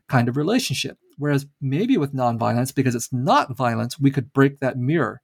[0.08, 0.98] kind of relationship.
[1.18, 5.20] Whereas maybe with nonviolence, because it's not violence, we could break that mirror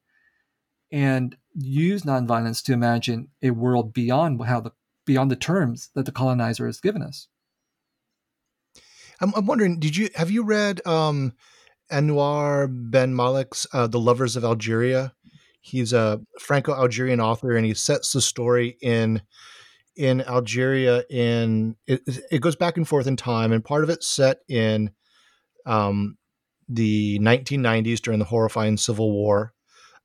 [0.93, 4.73] and use nonviolence to imagine a world beyond how the
[5.07, 7.29] beyond the terms that the colonizer has given us.
[9.21, 11.33] I'm, I'm wondering, did you have you read um,
[11.91, 15.15] Anouar Benmalek's uh, The Lovers of Algeria.
[15.69, 19.23] He's a Franco-Algerian author, and he sets the story in
[19.97, 21.05] in Algeria.
[21.11, 24.91] In it, it goes back and forth in time, and part of it's set in
[25.67, 26.17] um,
[26.69, 29.55] the 1990s during the horrifying civil war,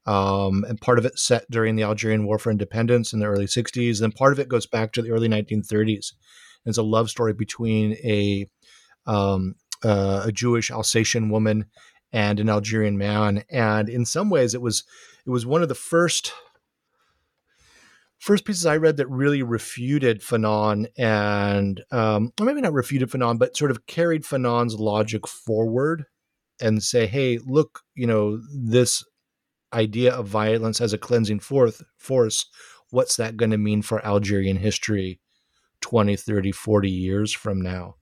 [0.05, 3.45] um, and part of it set during the Algerian War for Independence in the early
[3.45, 4.01] 60s.
[4.01, 6.14] And part of it goes back to the early 1930s.
[6.66, 8.47] And it's a love story between a
[9.05, 11.66] um, uh, a Jewish Alsatian woman
[12.14, 13.43] and an Algerian man.
[13.49, 14.84] And in some ways, it was
[15.26, 16.34] it was one of the first
[18.19, 23.38] first pieces I read that really refuted Fanon and um, or maybe not refuted Fanon,
[23.38, 26.05] but sort of carried Fanon's logic forward
[26.61, 29.03] and say, hey, look, you know, this
[29.74, 32.45] idea of violence as a cleansing forth, force,
[32.91, 35.19] what's that going to mean for Algerian history
[35.82, 37.95] 20, 30, 40 years from now?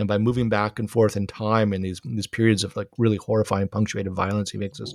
[0.00, 3.18] and by moving back and forth in time in these these periods of like really
[3.18, 4.94] horrifying punctuated violence, he makes this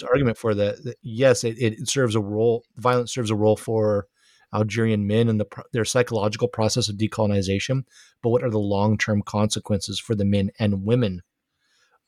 [0.00, 0.84] this argument for that.
[0.84, 2.64] that yes, it, it serves a role.
[2.76, 4.06] Violence serves a role for
[4.54, 7.84] Algerian men and the, their psychological process of decolonization.
[8.22, 11.22] But what are the long term consequences for the men and women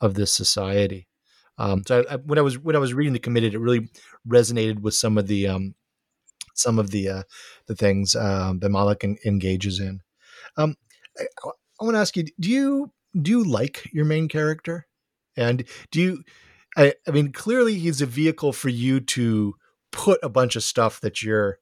[0.01, 1.09] of this society?
[1.59, 3.89] Um, so I, I, when I was when I was reading the committed, it really
[4.26, 5.74] resonated with some of the um,
[6.55, 7.22] some of the uh,
[7.66, 10.01] the things um, that Malek engages in.
[10.57, 10.76] Um,
[11.18, 14.86] I want to ask you: Do you do you like your main character?
[15.36, 16.22] And do you?
[16.77, 19.55] I, I mean, clearly he's a vehicle for you to
[19.91, 21.59] put a bunch of stuff that you're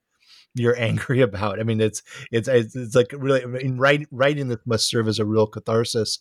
[0.54, 1.60] you're angry about.
[1.60, 3.42] I mean, it's it's it's, like really.
[3.42, 6.18] I mean, writing writing this must serve as a real catharsis.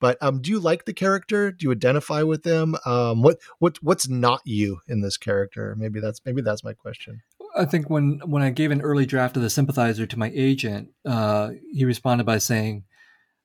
[0.00, 1.50] But um, do you like the character?
[1.50, 2.76] Do you identify with them?
[2.86, 5.74] Um, what what what's not you in this character?
[5.76, 7.22] Maybe that's maybe that's my question.
[7.56, 10.90] I think when when I gave an early draft of the sympathizer to my agent,
[11.04, 12.84] uh, he responded by saying,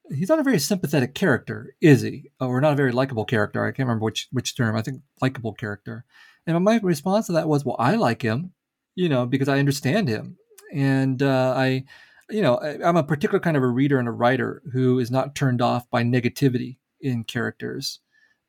[0.09, 2.29] he's not a very sympathetic character, is he?
[2.39, 3.65] Or not a very likable character.
[3.65, 4.75] I can't remember which which term.
[4.75, 6.05] I think likable character.
[6.45, 8.51] And my response to that was, well, I like him,
[8.95, 10.37] you know, because I understand him,
[10.73, 11.85] and uh, I,
[12.29, 15.09] you know, I, I'm a particular kind of a reader and a writer who is
[15.09, 17.99] not turned off by negativity in characters.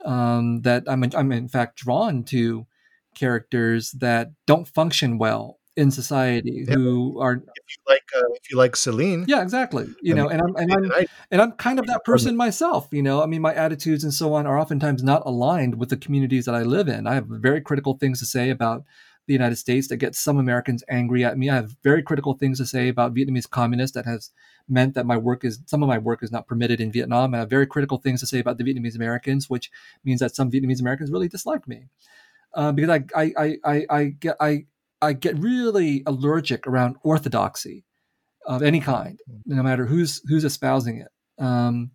[0.04, 2.66] Um, that I'm, I'm in fact drawn to
[3.14, 6.74] characters that don't function well in society yeah.
[6.74, 9.24] who are if you like uh, if you like Celine.
[9.26, 9.88] Yeah, exactly.
[10.02, 12.36] You I know, mean, and I'm and I'm I, and I'm kind of that person
[12.36, 13.22] myself, you know.
[13.22, 16.54] I mean, my attitudes and so on are oftentimes not aligned with the communities that
[16.54, 17.06] I live in.
[17.06, 18.84] I have very critical things to say about
[19.26, 21.48] the United States that gets some Americans angry at me.
[21.48, 24.30] I have very critical things to say about Vietnamese communists that has
[24.68, 27.34] meant that my work is some of my work is not permitted in Vietnam.
[27.34, 29.70] I have very critical things to say about the Vietnamese Americans, which
[30.04, 31.86] means that some Vietnamese Americans really dislike me.
[32.52, 34.66] Uh, because I, I, I, I, get I
[35.04, 37.84] I get really allergic around orthodoxy
[38.46, 41.42] of any kind, no matter who's who's espousing it.
[41.42, 41.90] Um,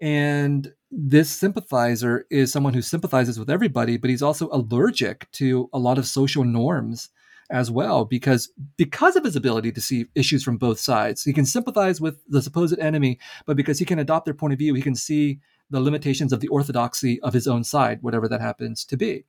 [0.00, 5.78] and this sympathizer is someone who sympathizes with everybody, but he's also allergic to a
[5.78, 7.10] lot of social norms
[7.50, 11.22] as well because because of his ability to see issues from both sides.
[11.22, 14.58] He can sympathize with the supposed enemy, but because he can adopt their point of
[14.58, 15.40] view, he can see
[15.70, 19.24] the limitations of the orthodoxy of his own side, whatever that happens to be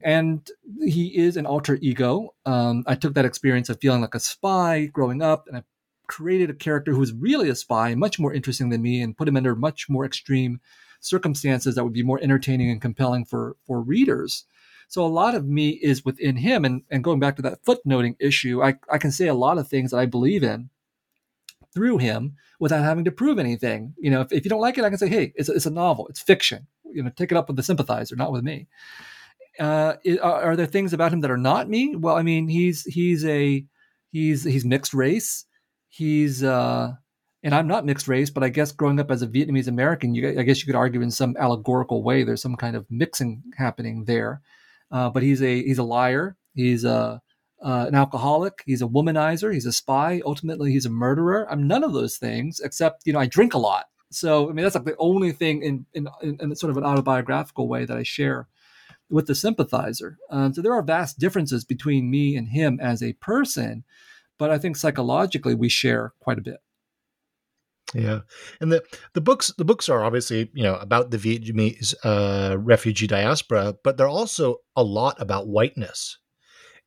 [0.00, 0.48] and
[0.80, 2.34] he is an alter ego.
[2.46, 5.62] Um, I took that experience of feeling like a spy growing up, and I
[6.06, 9.28] created a character who was really a spy, much more interesting than me, and put
[9.28, 10.60] him under much more extreme
[11.00, 14.44] circumstances that would be more entertaining and compelling for for readers.
[14.88, 18.16] So a lot of me is within him, and and going back to that footnoting
[18.20, 20.70] issue, I I can say a lot of things that I believe in
[21.74, 23.94] through him without having to prove anything.
[23.98, 25.66] You know, if, if you don't like it, I can say, hey, it's a, it's
[25.66, 26.66] a novel, it's fiction.
[26.90, 28.68] You know, take it up with the sympathizer, not with me
[29.58, 31.96] uh, are there things about him that are not me?
[31.96, 33.64] Well, I mean, he's he's a
[34.10, 35.44] he's he's mixed race.
[35.88, 36.92] He's uh,
[37.42, 40.38] and I'm not mixed race, but I guess growing up as a Vietnamese American, you,
[40.38, 44.04] I guess you could argue in some allegorical way there's some kind of mixing happening
[44.04, 44.42] there.
[44.90, 46.36] Uh, but he's a he's a liar.
[46.54, 47.20] He's a
[47.62, 48.62] uh, an alcoholic.
[48.66, 49.52] He's a womanizer.
[49.52, 50.20] He's a spy.
[50.24, 51.50] Ultimately, he's a murderer.
[51.50, 53.86] I'm none of those things, except you know I drink a lot.
[54.10, 56.08] So I mean that's like the only thing in in,
[56.40, 58.48] in sort of an autobiographical way that I share
[59.10, 60.18] with the sympathizer.
[60.30, 63.84] Um, so there are vast differences between me and him as a person,
[64.38, 66.58] but I think psychologically we share quite a bit.
[67.94, 68.20] Yeah,
[68.60, 68.84] and the
[69.14, 73.96] the books the books are obviously you know about the Vietnamese uh, refugee diaspora, but
[73.96, 76.18] they're also a lot about whiteness,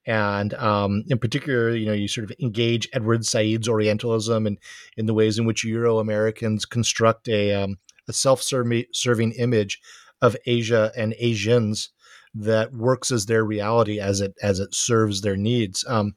[0.05, 4.59] and um, in particular, you know, you sort of engage Edward Said's Orientalism and
[4.95, 9.81] in the ways in which Euro Americans construct a um, a self serving image
[10.21, 11.89] of Asia and Asians
[12.33, 15.85] that works as their reality as it as it serves their needs.
[15.87, 16.15] Um,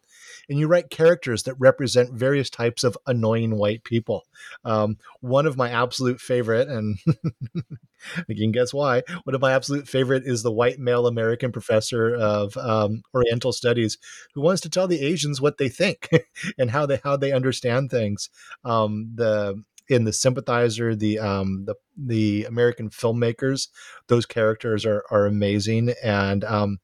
[0.48, 4.26] and you write characters that represent various types of annoying white people.
[4.64, 6.98] Um, one of my absolute favorite, and
[8.28, 12.14] you can guess why, one of my absolute favorite is the white male American professor
[12.14, 13.98] of um, Oriental Studies
[14.34, 16.10] who wants to tell the Asians what they think
[16.58, 18.28] and how they how they understand things.
[18.64, 23.68] Um, the in the sympathizer, the um, the the American filmmakers,
[24.08, 26.78] those characters are are amazing, and um,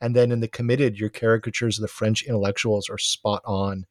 [0.00, 3.84] and then in the committed, your caricatures of the French intellectuals are spot on.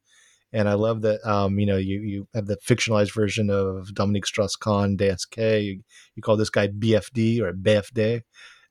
[0.52, 4.26] And I love that um, you know you you have the fictionalized version of Dominique
[4.26, 5.64] Strauss-Kahn, DSK.
[5.64, 5.82] You,
[6.14, 8.22] you call this guy BFD or BFD.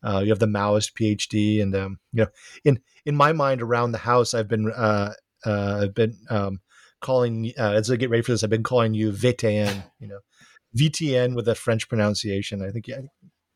[0.04, 2.30] Uh, you have the Maoist PhD, and um, you know,
[2.64, 5.14] in in my mind, around the house, I've been uh,
[5.46, 6.60] uh, I've been um,
[7.06, 8.44] calling uh, as I get ready for this.
[8.44, 10.20] I've been calling you VTN, you know,
[10.76, 12.64] VTN with a French pronunciation.
[12.64, 13.02] I think yeah,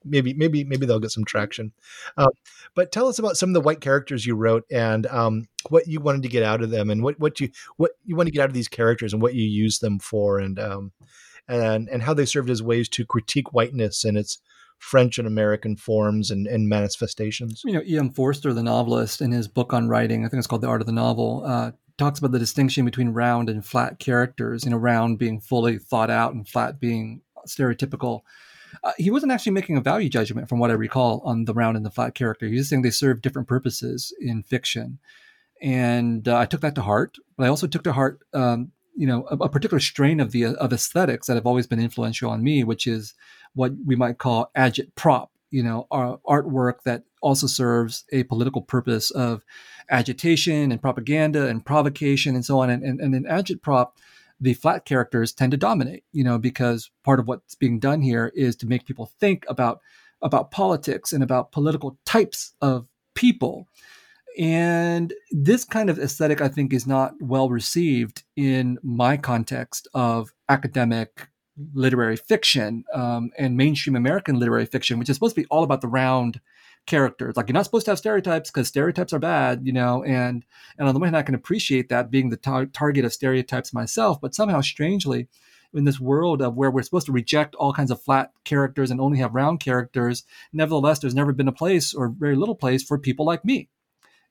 [0.06, 1.74] maybe maybe maybe they'll get some traction.
[2.16, 2.30] Um,
[2.76, 6.00] but tell us about some of the white characters you wrote and um, what you
[6.00, 8.44] wanted to get out of them, and what what you what you want to get
[8.44, 10.92] out of these characters, and what you use them for, and um,
[11.48, 14.40] and and how they served as ways to critique whiteness and its
[14.78, 17.64] French and American forms and, and manifestations.
[17.66, 18.12] You know, E.M.
[18.12, 20.88] Forster, the novelist, in his book on writing, I think it's called The Art of
[20.88, 25.20] the Novel, uh, talks about the distinction between round and flat characters, you know, round
[25.20, 28.22] being fully thought out and flat being stereotypical.
[28.84, 31.78] Uh, he wasn't actually making a value judgment, from what I recall, on the round
[31.78, 32.48] and the flat character.
[32.48, 35.00] He was saying they serve different purposes in fiction,
[35.62, 37.18] and uh, I took that to heart.
[37.38, 40.46] But I also took to heart, um, you know, a, a, particular strain of the
[40.46, 43.14] of aesthetics that have always been influential on me, which is
[43.54, 49.44] what we might call agitprop, you know, artwork that also serves a political purpose of
[49.90, 52.70] agitation and propaganda and provocation and so on.
[52.70, 53.92] And, and, and in agitprop,
[54.40, 58.32] the flat characters tend to dominate, you know, because part of what's being done here
[58.36, 59.82] is to make people think about
[60.22, 63.68] about politics and about political types of people.
[64.38, 70.34] And this kind of aesthetic, I think, is not well received in my context of
[70.48, 71.28] academic
[71.74, 75.82] literary fiction um, and mainstream American literary fiction, which is supposed to be all about
[75.82, 76.40] the round
[76.90, 77.38] characters.
[77.38, 80.04] Like you're not supposed to have stereotypes because stereotypes are bad, you know.
[80.04, 80.44] And
[80.78, 83.74] and on the one hand, I can appreciate that being the tar- target of stereotypes
[83.74, 85.28] myself, but somehow strangely,
[85.74, 89.00] in this world of where we're supposed to reject all kinds of flat characters and
[89.00, 92.98] only have round characters, nevertheless, there's never been a place or very little place for
[92.98, 93.70] people like me.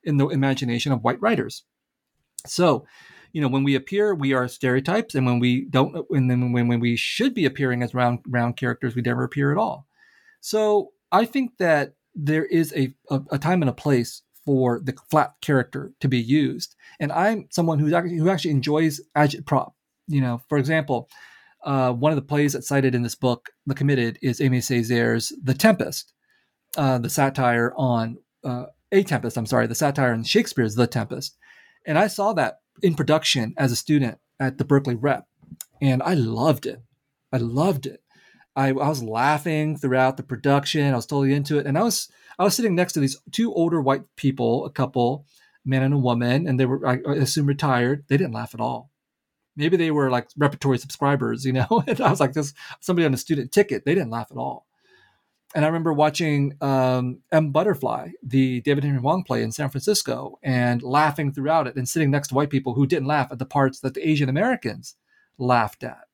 [0.03, 1.63] in the imagination of white writers.
[2.45, 2.85] So,
[3.33, 6.67] you know, when we appear, we are stereotypes, and when we don't, and then when,
[6.67, 9.87] when we should be appearing as round round characters, we never appear at all.
[10.41, 14.95] So, I think that there is a, a, a time and a place for the
[15.09, 19.71] flat character to be used, and I'm someone who's actually, who actually enjoys agitprop.
[20.07, 21.09] You know, for example,
[21.63, 25.31] uh, one of the plays that's cited in this book, The Committed, is Aimé Césaire's
[25.43, 26.13] The Tempest,
[26.77, 29.37] uh, the satire on uh, A Tempest.
[29.37, 31.37] I'm sorry, the satire on Shakespeare's The Tempest,
[31.85, 35.27] and I saw that in production as a student at the Berkeley Rep,
[35.81, 36.81] and I loved it.
[37.31, 38.01] I loved it.
[38.59, 40.91] I, I, was laughing throughout the production.
[40.91, 43.53] I was totally into it, and I was I was sitting next to these two
[43.53, 45.25] older white people, a couple,
[45.63, 48.03] man and a woman, and they were I assume retired.
[48.09, 48.91] They didn't laugh at all.
[49.55, 51.83] Maybe they were like repertory subscribers, you know.
[51.87, 53.85] and I was like this somebody on a student ticket.
[53.85, 54.65] They didn't laugh at all.
[55.55, 57.51] And I remember watching um, M.
[57.51, 62.11] Butterfly, the David Henry Hwang play in San Francisco, and laughing throughout it, and sitting
[62.11, 64.95] next to white people who didn't laugh at the parts that the Asian Americans
[65.39, 66.08] laughed at.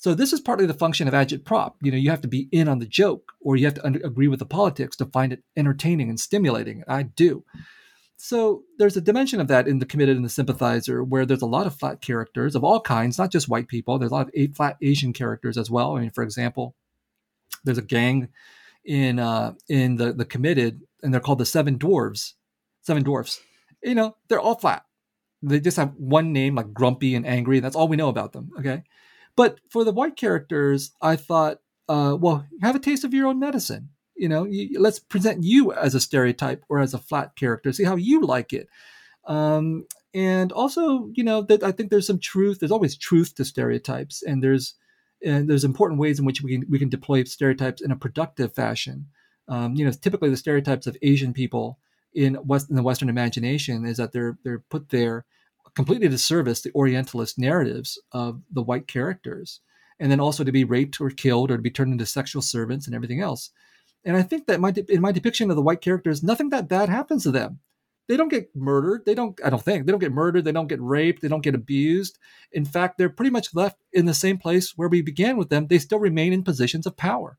[0.00, 1.74] So this is partly the function of agitprop.
[1.82, 4.00] You know, you have to be in on the joke, or you have to under-
[4.00, 6.82] agree with the politics to find it entertaining and stimulating.
[6.88, 7.44] I do.
[8.16, 11.46] So there's a dimension of that in the committed and the sympathizer, where there's a
[11.46, 13.98] lot of flat characters of all kinds, not just white people.
[13.98, 15.94] There's a lot of flat Asian characters as well.
[15.94, 16.74] I mean, for example,
[17.62, 18.28] there's a gang
[18.86, 22.32] in uh, in the the committed, and they're called the Seven Dwarves.
[22.80, 23.38] Seven Dwarfs.
[23.82, 24.86] You know, they're all flat.
[25.42, 27.58] They just have one name, like grumpy and angry.
[27.58, 28.50] And that's all we know about them.
[28.58, 28.82] Okay,
[29.36, 31.58] but for the white characters, I thought,
[31.88, 33.90] uh, well, have a taste of your own medicine.
[34.16, 37.72] You know, you, let's present you as a stereotype or as a flat character.
[37.72, 38.68] See how you like it.
[39.26, 42.58] Um, and also, you know, that I think there's some truth.
[42.58, 44.74] There's always truth to stereotypes, and there's
[45.24, 48.54] and there's important ways in which we can we can deploy stereotypes in a productive
[48.54, 49.06] fashion.
[49.48, 51.78] Um, you know, typically the stereotypes of Asian people
[52.12, 55.24] in West in the Western imagination is that they're they're put there
[55.74, 59.60] completely to service the Orientalist narratives of the white characters,
[59.98, 62.86] and then also to be raped or killed or to be turned into sexual servants
[62.86, 63.50] and everything else.
[64.04, 66.88] And I think that my in my depiction of the white characters, nothing that bad
[66.88, 67.60] happens to them
[68.10, 69.06] they don't get murdered.
[69.06, 70.44] They don't, I don't think, they don't get murdered.
[70.44, 71.22] They don't get raped.
[71.22, 72.18] They don't get abused.
[72.50, 75.68] In fact, they're pretty much left in the same place where we began with them.
[75.68, 77.38] They still remain in positions of power.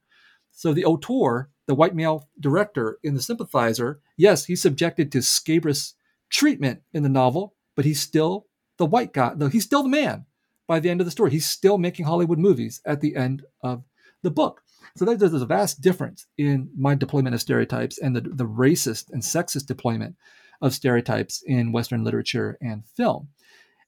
[0.53, 5.95] So the auteur, the white male director in The Sympathizer, yes, he's subjected to scabrous
[6.29, 8.45] treatment in the novel, but he's still
[8.77, 9.33] the white guy.
[9.35, 10.27] No, he's still the man
[10.67, 11.31] by the end of the story.
[11.31, 13.83] He's still making Hollywood movies at the end of
[14.21, 14.61] the book.
[14.95, 19.23] So there's a vast difference in my deployment of stereotypes and the, the racist and
[19.23, 20.15] sexist deployment
[20.61, 23.29] of stereotypes in Western literature and film.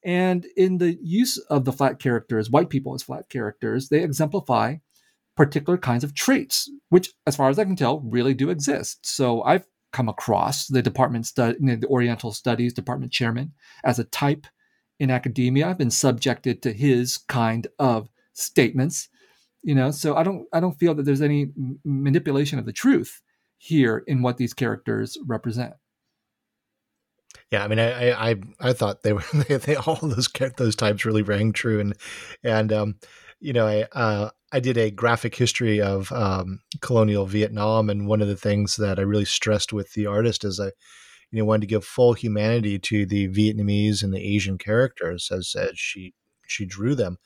[0.03, 4.77] And in the use of the flat characters, white people as flat characters, they exemplify
[5.37, 9.05] particular kinds of traits, which, as far as I can tell, really do exist.
[9.05, 13.53] So I've come across the department study, the Oriental Studies department chairman
[13.85, 14.45] as a type
[14.99, 15.67] in academia.
[15.67, 19.07] I've been subjected to his kind of statements,
[19.61, 19.91] you know.
[19.91, 21.51] So I don't, I don't feel that there's any
[21.85, 23.21] manipulation of the truth
[23.57, 25.73] here in what these characters represent.
[27.51, 30.27] Yeah, I mean, I I I thought they were they, they all those
[30.57, 31.95] those types really rang true, and
[32.43, 32.95] and um,
[33.39, 38.21] you know, I uh, I did a graphic history of um, colonial Vietnam, and one
[38.21, 40.71] of the things that I really stressed with the artist is I,
[41.31, 45.55] you know, wanted to give full humanity to the Vietnamese and the Asian characters as
[45.57, 46.13] as she
[46.47, 47.17] she drew them,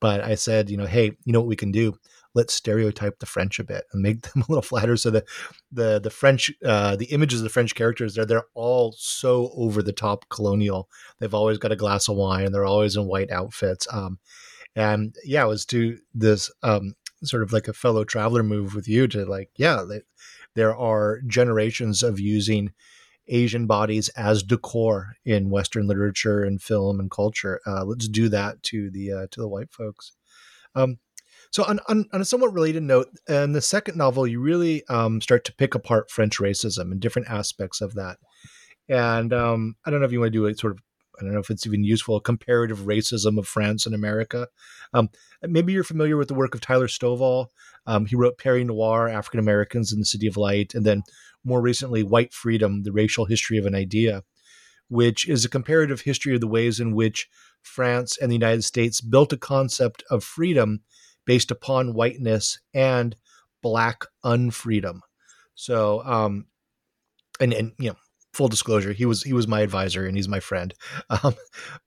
[0.00, 1.94] but I said, you know, hey, you know what we can do?
[2.34, 4.96] let's stereotype the French a bit and make them a little flatter.
[4.96, 5.24] So the
[5.70, 9.82] the the French uh, the images of the French characters they're they're all so over
[9.82, 10.88] the top colonial.
[11.18, 12.52] They've always got a glass of wine.
[12.52, 13.86] They're always in white outfits.
[13.92, 14.18] Um,
[14.74, 18.88] and yeah, it was to this um, sort of like a fellow traveler move with
[18.88, 20.02] you to like yeah, they,
[20.54, 22.72] there are generations of using.
[23.28, 27.60] Asian bodies as decor in Western literature and film and culture.
[27.64, 30.10] Uh, let's do that to the uh, to the white folks.
[30.74, 30.98] Um,
[31.52, 35.20] so, on, on, on, a somewhat related note, in the second novel, you really um,
[35.20, 38.16] start to pick apart French racism and different aspects of that.
[38.88, 40.78] And um, I don't know if you want to do a sort of,
[41.18, 44.48] I don't know if it's even useful, comparative racism of France and America.
[44.94, 45.10] Um,
[45.42, 47.46] maybe you're familiar with the work of Tyler Stovall.
[47.86, 51.02] Um, he wrote Paris Noir, African Americans in the City of Light, and then
[51.44, 54.22] more recently, White Freedom, The Racial History of an Idea,
[54.88, 57.28] which is a comparative history of the ways in which
[57.62, 60.82] France and the United States built a concept of freedom
[61.24, 63.16] based upon whiteness and
[63.62, 65.00] black unfreedom.
[65.54, 66.46] So, um,
[67.40, 67.96] and and you know,
[68.32, 70.74] full disclosure, he was he was my advisor and he's my friend,
[71.10, 71.34] um,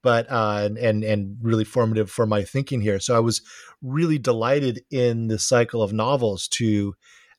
[0.04, 3.00] but uh, and and really formative for my thinking here.
[3.00, 3.42] So I was
[3.82, 6.96] really delighted in the cycle of novels to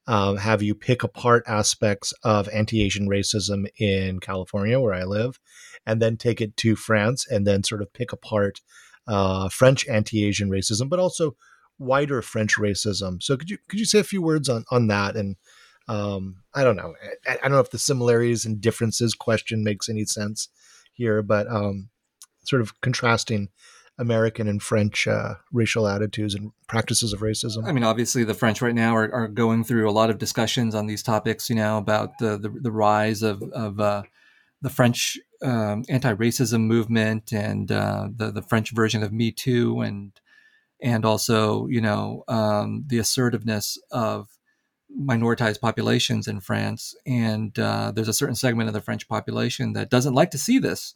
[0.08, 5.40] um, have you pick apart aspects of anti-Asian racism in California, where I live,
[5.84, 8.60] and then take it to France, and then sort of pick apart
[9.08, 11.36] uh, French anti-Asian racism, but also
[11.78, 13.22] wider French racism.
[13.22, 15.16] So could you could you say a few words on on that?
[15.16, 15.36] And
[15.88, 16.94] um, I don't know,
[17.26, 20.48] I, I, don't know if the similarities and differences question makes any sense
[20.92, 21.90] here, but um,
[22.44, 23.50] sort of contrasting
[23.98, 27.66] American and French uh, racial attitudes and practices of racism.
[27.66, 30.74] I mean, obviously, the French right now are, are going through a lot of discussions
[30.74, 31.48] on these topics.
[31.48, 34.02] You know, about the the, the rise of of uh,
[34.60, 40.12] the French um, anti-racism movement and uh, the the French version of Me Too, and
[40.82, 44.28] and also you know um, the assertiveness of
[44.98, 46.94] minoritized populations in France.
[47.06, 50.58] And uh, there's a certain segment of the French population that doesn't like to see
[50.58, 50.94] this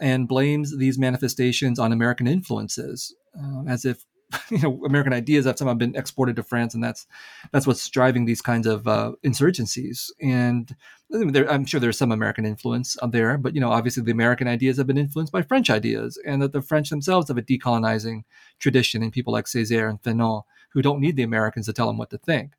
[0.00, 4.04] and blames these manifestations on American influences, uh, as if
[4.50, 7.06] you know American ideas have somehow been exported to France, and that's
[7.52, 10.10] that's what's driving these kinds of uh, insurgencies.
[10.20, 10.74] And
[11.10, 14.78] there, I'm sure there's some American influence there, but you know, obviously the American ideas
[14.78, 18.24] have been influenced by French ideas, and that the French themselves have a decolonizing
[18.58, 21.98] tradition, and people like Césaire and Fanon who don't need the Americans to tell them
[21.98, 22.52] what to think.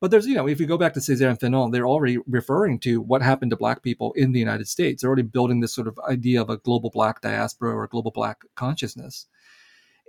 [0.00, 2.78] But there's, you know, if you go back to Césaire and Fanon, they're already referring
[2.80, 5.02] to what happened to Black people in the United States.
[5.02, 8.42] They're already building this sort of idea of a global Black diaspora or global Black
[8.54, 9.26] consciousness.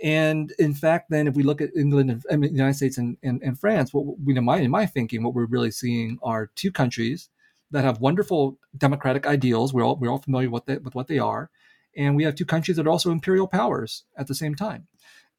[0.02, 2.98] And in fact, then if we look at England and I mean, the United States
[2.98, 6.18] and, and, and France, what we in my in my thinking, what we're really seeing
[6.24, 7.30] are two countries
[7.70, 9.74] that have wonderful democratic ideals.
[9.74, 11.52] We're all we're all familiar with, they, with what they are,
[11.96, 14.88] and we have two countries that are also imperial powers at the same time.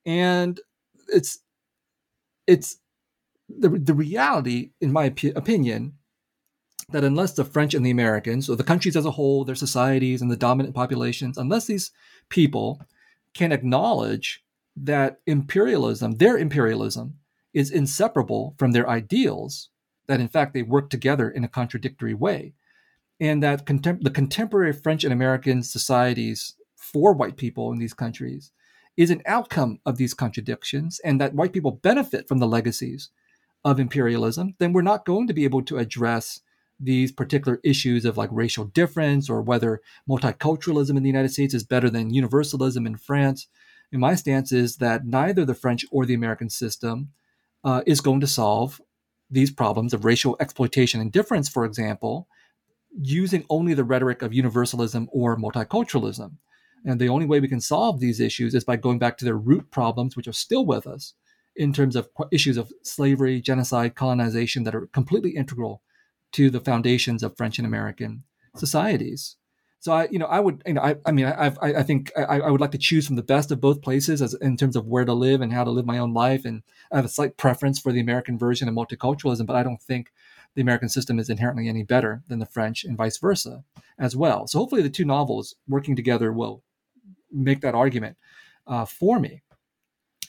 [0.06, 0.60] And
[1.08, 1.40] it's
[2.46, 2.78] it's
[3.58, 5.94] the, the reality, in my op- opinion,
[6.90, 10.20] that unless the French and the Americans, or the countries as a whole, their societies
[10.20, 11.90] and the dominant populations, unless these
[12.28, 12.82] people
[13.34, 14.44] can acknowledge
[14.76, 17.18] that imperialism, their imperialism,
[17.52, 19.70] is inseparable from their ideals,
[20.06, 22.54] that in fact they work together in a contradictory way,
[23.20, 28.52] and that contem- the contemporary French and American societies for white people in these countries
[28.96, 33.10] is an outcome of these contradictions, and that white people benefit from the legacies
[33.64, 36.40] of imperialism, then we're not going to be able to address
[36.80, 41.62] these particular issues of like racial difference or whether multiculturalism in the United States is
[41.62, 43.46] better than universalism in France.
[43.92, 47.10] And my stance is that neither the French or the American system
[47.62, 48.80] uh, is going to solve
[49.30, 52.26] these problems of racial exploitation and difference, for example,
[53.00, 56.32] using only the rhetoric of universalism or multiculturalism.
[56.84, 59.36] And the only way we can solve these issues is by going back to their
[59.36, 61.14] root problems, which are still with us,
[61.56, 65.82] in terms of issues of slavery, genocide, colonization that are completely integral
[66.32, 68.24] to the foundations of French and American
[68.56, 69.36] societies.
[69.80, 72.12] So I, you know, I would, you know, I, I mean, I, I, I think
[72.16, 74.76] I, I, would like to choose from the best of both places as in terms
[74.76, 76.44] of where to live and how to live my own life.
[76.44, 79.82] And I have a slight preference for the American version of multiculturalism, but I don't
[79.82, 80.12] think
[80.54, 83.64] the American system is inherently any better than the French and vice versa
[83.98, 84.46] as well.
[84.46, 86.62] So hopefully the two novels working together will
[87.32, 88.16] make that argument
[88.68, 89.42] uh, for me.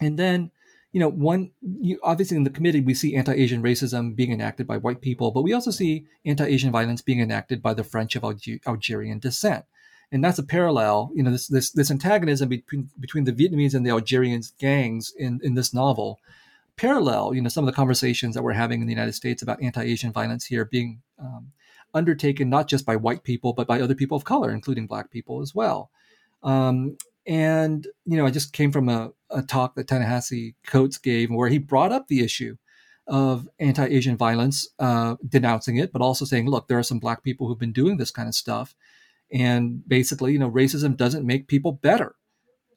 [0.02, 0.50] And then,
[0.94, 4.78] you know, one you, obviously in the committed we see anti-Asian racism being enacted by
[4.78, 8.60] white people, but we also see anti-Asian violence being enacted by the French of Alger-
[8.68, 9.66] Algerian descent,
[10.12, 11.12] and that's a parallel.
[11.16, 15.42] You know, this this, this antagonism between between the Vietnamese and the Algerians gangs in
[15.44, 16.20] in this novel
[16.78, 17.34] parallel.
[17.34, 20.12] You know, some of the conversations that we're having in the United States about anti-Asian
[20.12, 21.52] violence here being um,
[21.96, 25.42] undertaken not just by white people but by other people of color, including Black people
[25.42, 25.90] as well.
[26.44, 31.30] Um, and you know, I just came from a, a talk that Ta-Nehisi Coates gave
[31.30, 32.58] where he brought up the issue
[33.08, 37.48] of anti-Asian violence, uh, denouncing it, but also saying, look, there are some black people
[37.48, 38.76] who've been doing this kind of stuff,
[39.32, 42.16] and basically, you know, racism doesn't make people better,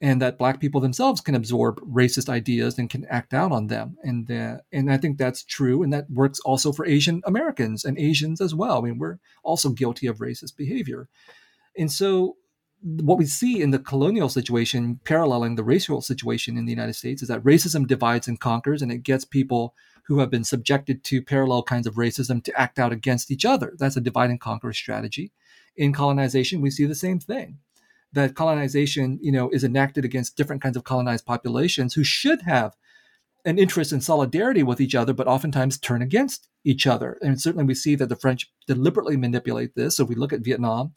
[0.00, 3.96] and that black people themselves can absorb racist ideas and can act out on them,
[4.02, 7.98] and uh, and I think that's true, and that works also for Asian Americans and
[7.98, 8.78] Asians as well.
[8.78, 11.08] I mean, we're also guilty of racist behavior,
[11.78, 12.36] and so
[12.82, 17.22] what we see in the colonial situation, paralleling the racial situation in the United States,
[17.22, 19.74] is that racism divides and conquers, and it gets people
[20.04, 23.74] who have been subjected to parallel kinds of racism to act out against each other.
[23.78, 25.32] That's a divide and conquer strategy.
[25.76, 27.58] In colonization, we see the same thing.
[28.12, 32.76] That colonization, you know, is enacted against different kinds of colonized populations who should have
[33.44, 37.18] an interest in solidarity with each other, but oftentimes turn against each other.
[37.20, 39.96] And certainly we see that the French deliberately manipulate this.
[39.96, 40.94] So if we look at Vietnam,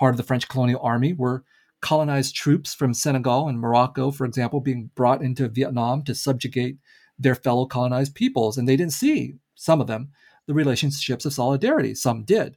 [0.00, 1.44] part of the French colonial army were
[1.82, 6.78] colonized troops from Senegal and Morocco, for example, being brought into Vietnam to subjugate
[7.18, 8.56] their fellow colonized peoples.
[8.56, 10.08] And they didn't see, some of them,
[10.46, 11.94] the relationships of solidarity.
[11.94, 12.56] Some did,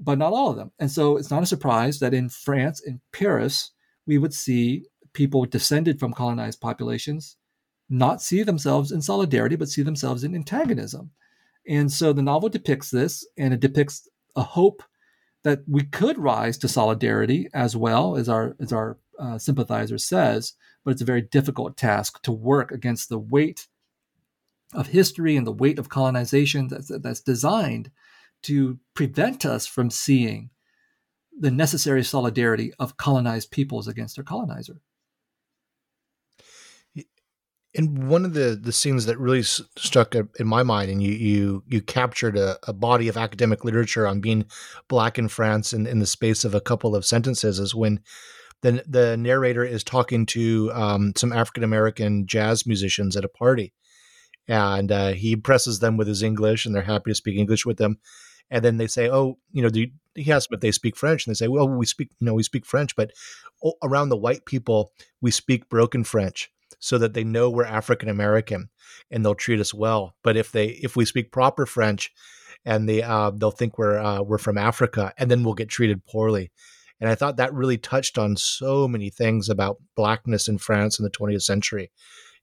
[0.00, 0.72] but not all of them.
[0.78, 3.72] And so it's not a surprise that in France, in Paris,
[4.06, 7.36] we would see people descended from colonized populations
[7.90, 11.10] not see themselves in solidarity, but see themselves in antagonism.
[11.68, 14.82] And so the novel depicts this, and it depicts a hope
[15.42, 20.54] that we could rise to solidarity as well as our as our uh, sympathizer says,
[20.84, 23.68] but it's a very difficult task to work against the weight
[24.72, 27.90] of history and the weight of colonization that's, that's designed
[28.42, 30.50] to prevent us from seeing
[31.38, 34.80] the necessary solidarity of colonized peoples against their colonizer.
[37.74, 41.62] And one of the, the scenes that really struck in my mind, and you you
[41.68, 44.46] you captured a, a body of academic literature on being
[44.88, 48.00] black in France in, in the space of a couple of sentences, is when
[48.62, 53.72] the the narrator is talking to um, some African American jazz musicians at a party,
[54.48, 57.76] and uh, he impresses them with his English, and they're happy to speak English with
[57.76, 57.98] them.
[58.50, 61.32] And then they say, "Oh, you know, you, he asks if they speak French, and
[61.32, 63.12] they say, "Well, we speak, you know, we speak French, but
[63.80, 64.90] around the white people,
[65.20, 68.68] we speak broken French." So that they know we're African American
[69.10, 70.14] and they'll treat us well.
[70.22, 72.12] But if they if we speak proper French
[72.64, 76.06] and they uh, they'll think we're uh, we're from Africa and then we'll get treated
[76.06, 76.50] poorly.
[77.00, 81.04] And I thought that really touched on so many things about blackness in France in
[81.04, 81.90] the 20th century.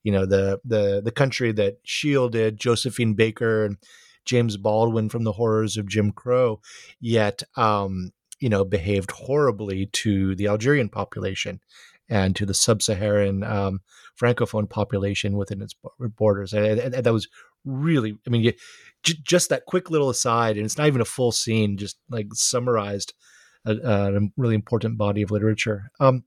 [0.03, 3.77] You know, the the the country that shielded Josephine Baker and
[4.25, 6.59] James Baldwin from the horrors of Jim Crow,
[6.99, 11.59] yet um, you know behaved horribly to the Algerian population
[12.09, 13.81] and to the sub-Saharan um,
[14.19, 16.53] francophone population within its borders.
[16.53, 17.27] And, and, and that was
[17.65, 18.53] really, I mean, you,
[19.03, 22.27] j- just that quick little aside, and it's not even a full scene, just like
[22.33, 23.13] summarized
[23.65, 25.91] a, a really important body of literature.
[25.99, 26.23] Um,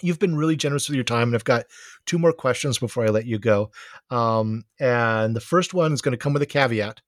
[0.00, 1.66] you've been really generous with your time, and I've got
[2.06, 3.70] two more questions before I let you go.
[4.10, 7.02] Um, and the first one is going to come with a caveat.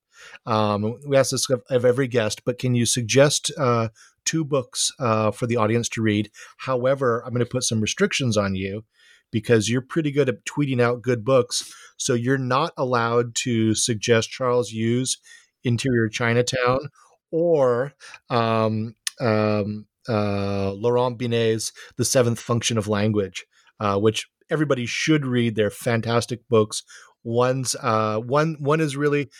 [0.47, 3.89] Um, we ask this of, every guest, but can you suggest uh,
[4.24, 6.30] two books uh, for the audience to read?
[6.59, 8.84] However, I'm going to put some restrictions on you
[9.30, 11.72] because you're pretty good at tweeting out good books.
[11.96, 15.18] So you're not allowed to suggest Charles Yu's
[15.64, 16.88] Interior Chinatown
[17.30, 17.94] or
[18.30, 23.44] um, um, uh, Laurent Binet's The Seventh Function of Language,
[23.80, 25.56] uh, which everybody should read.
[25.56, 26.82] They're fantastic books.
[27.24, 29.30] One's uh, one one is really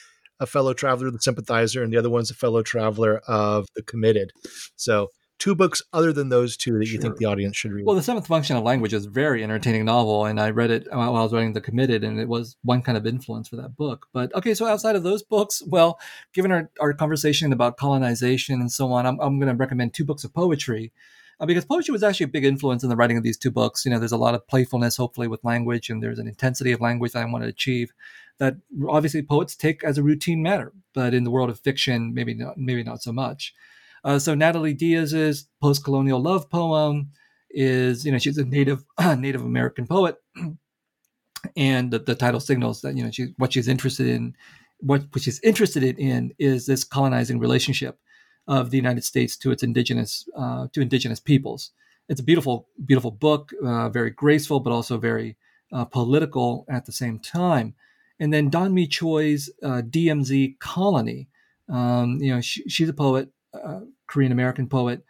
[0.41, 4.33] a fellow traveler, the sympathizer, and the other one's a fellow traveler of the committed.
[4.77, 7.85] So two books other than those two that you think the audience should read?
[7.85, 10.87] Well, The Seventh Function of Language is a very entertaining novel, and I read it
[10.91, 13.77] while I was writing The Committed, and it was one kind of influence for that
[13.77, 14.07] book.
[14.13, 15.99] But okay, so outside of those books, well,
[16.33, 20.05] given our, our conversation about colonization and so on, I'm, I'm going to recommend two
[20.05, 20.93] books of poetry.
[21.41, 23.85] Uh, because poetry was actually a big influence in the writing of these two books.
[23.85, 26.81] You know, there's a lot of playfulness, hopefully, with language, and there's an intensity of
[26.81, 27.93] language that I want to achieve
[28.39, 28.57] that
[28.89, 32.57] obviously poets take as a routine matter, but in the world of fiction, maybe not,
[32.57, 33.55] maybe not so much.
[34.03, 37.11] Uh, so Natalie Diaz's post-colonial love poem
[37.51, 38.85] is, you know, she's a native
[39.19, 40.17] Native American poet,
[41.57, 44.35] and the, the, title signals that you know she what she's interested in.
[44.81, 47.99] What, what she's interested in is this colonizing relationship
[48.47, 51.71] of the United States to its indigenous uh, to indigenous peoples.
[52.09, 55.37] It's a beautiful, beautiful book, uh, very graceful, but also very
[55.73, 57.75] uh, political at the same time.
[58.21, 61.29] And then Don Mee Choi's uh, DMZ Colony.
[61.69, 65.05] Um, you know, she, she's a poet uh, Korean American poet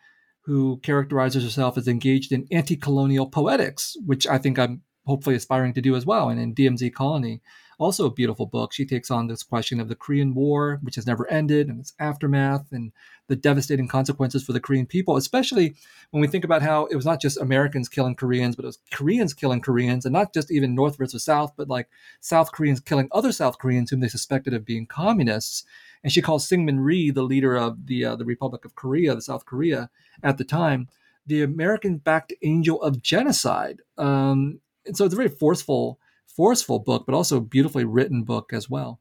[0.44, 5.74] who characterizes herself as engaged in anti colonial poetics, which I think I'm hopefully aspiring
[5.74, 6.28] to do as well.
[6.28, 7.42] And in DMZ Colony,
[7.78, 8.72] also a beautiful book.
[8.72, 11.94] She takes on this question of the Korean War, which has never ended, and its
[11.98, 12.92] aftermath, and
[13.26, 15.74] the devastating consequences for the Korean people, especially
[16.10, 18.78] when we think about how it was not just Americans killing Koreans, but it was
[18.92, 21.88] Koreans killing Koreans, and not just even North versus South, but like
[22.20, 25.64] South Koreans killing other South Koreans whom they suspected of being communists
[26.04, 29.22] and she calls Syngman Rhee, the leader of the uh, the Republic of Korea, the
[29.22, 29.90] South Korea
[30.22, 30.88] at the time,
[31.26, 33.80] the American-backed angel of genocide.
[33.96, 35.98] Um, and so it's a very forceful,
[36.36, 39.00] forceful book, but also beautifully written book as well.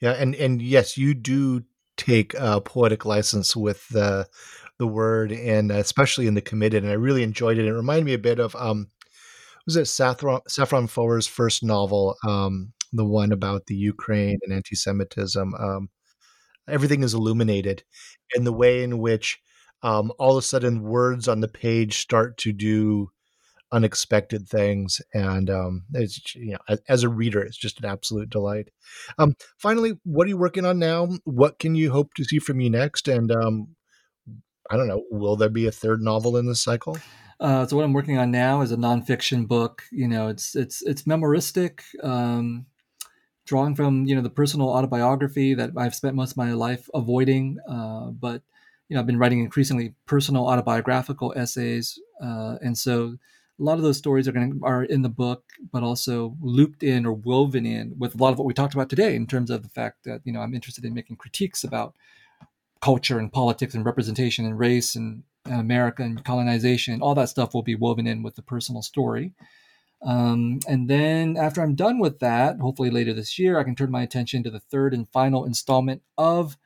[0.00, 1.64] Yeah, and and yes, you do
[1.96, 4.28] take a poetic license with the
[4.78, 6.84] the word, and especially in the committed.
[6.84, 7.66] And I really enjoyed it.
[7.66, 8.90] It reminded me a bit of um,
[9.66, 15.54] was it Safran Safran Foer's first novel, um, the one about the Ukraine and anti-Semitism.
[15.54, 15.90] Um,
[16.68, 17.82] everything is illuminated,
[18.34, 19.40] and the way in which
[19.82, 23.10] um, all of a sudden words on the page start to do
[23.72, 28.70] unexpected things, and um, it's you know as, a reader, it's just an absolute delight.
[29.18, 31.08] Um, finally, what are you working on now?
[31.24, 33.08] What can you hope to see from you next?
[33.08, 33.68] And um,
[34.70, 36.98] I don't know, will there be a third novel in this cycle?
[37.40, 39.82] Uh, so what I'm working on now is a nonfiction book.
[39.92, 41.82] You know, it's it's it's memoristic.
[42.02, 42.66] Um,
[43.46, 47.58] drawing from you know the personal autobiography that I've spent most of my life avoiding.
[47.68, 48.42] Uh, but
[48.88, 53.16] you know, I've been writing increasingly personal autobiographical essays, uh, and so
[53.58, 56.82] a lot of those stories are going to, are in the book, but also looped
[56.82, 59.50] in or woven in with a lot of what we talked about today in terms
[59.50, 61.94] of the fact that you know I'm interested in making critiques about
[62.80, 67.00] culture and politics and representation and race and America and colonization.
[67.00, 69.32] All that stuff will be woven in with the personal story.
[70.02, 73.90] Um, and then after I'm done with that, hopefully later this year, I can turn
[73.90, 76.56] my attention to the third and final installment of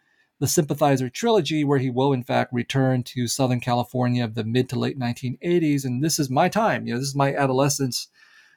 [0.43, 4.69] the Sympathizer trilogy, where he will in fact return to Southern California of the mid
[4.71, 5.85] to late 1980s.
[5.85, 6.85] And this is my time.
[6.85, 8.09] You know, this is my adolescence.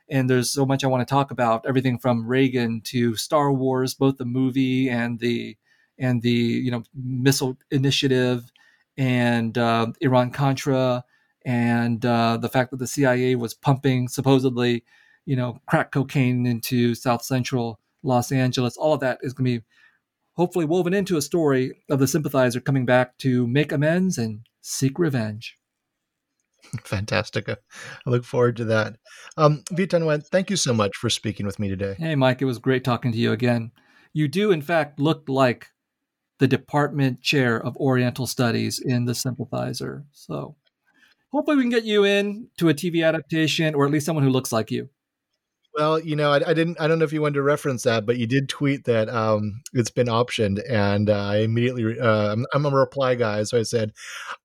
[0.10, 3.94] And there's so much I want to talk about, everything from Reagan to Star Wars,
[3.94, 5.58] both the movie and the
[6.00, 8.52] and the you know missile initiative
[8.98, 11.06] and uh, Iran Contra
[11.46, 14.84] and uh, the fact that the CIA was pumping supposedly,
[15.28, 18.76] you know, crack cocaine into South Central Los Angeles.
[18.76, 19.66] All of that is going to be
[20.36, 25.00] hopefully woven into a story of the sympathizer coming back to make amends and seek
[25.00, 25.58] revenge.
[26.84, 27.50] Fantastic.
[27.50, 27.58] I
[28.06, 28.98] look forward to that.
[29.38, 31.96] Um, Viet-Thanh thank you so much for speaking with me today.
[31.98, 33.72] Hey, Mike, it was great talking to you again.
[34.14, 35.68] You do, in fact, look like
[36.40, 40.06] the department chair of Oriental Studies in The Sympathizer.
[40.12, 40.56] So
[41.32, 44.30] hopefully we can get you in to a TV adaptation or at least someone who
[44.30, 44.90] looks like you.
[45.76, 46.80] Well, you know, I, I, didn't.
[46.80, 49.62] I don't know if you wanted to reference that, but you did tweet that um,
[49.74, 52.00] it's been optioned, and uh, I immediately.
[52.00, 53.92] Uh, I'm, I'm, a reply guy, so I said,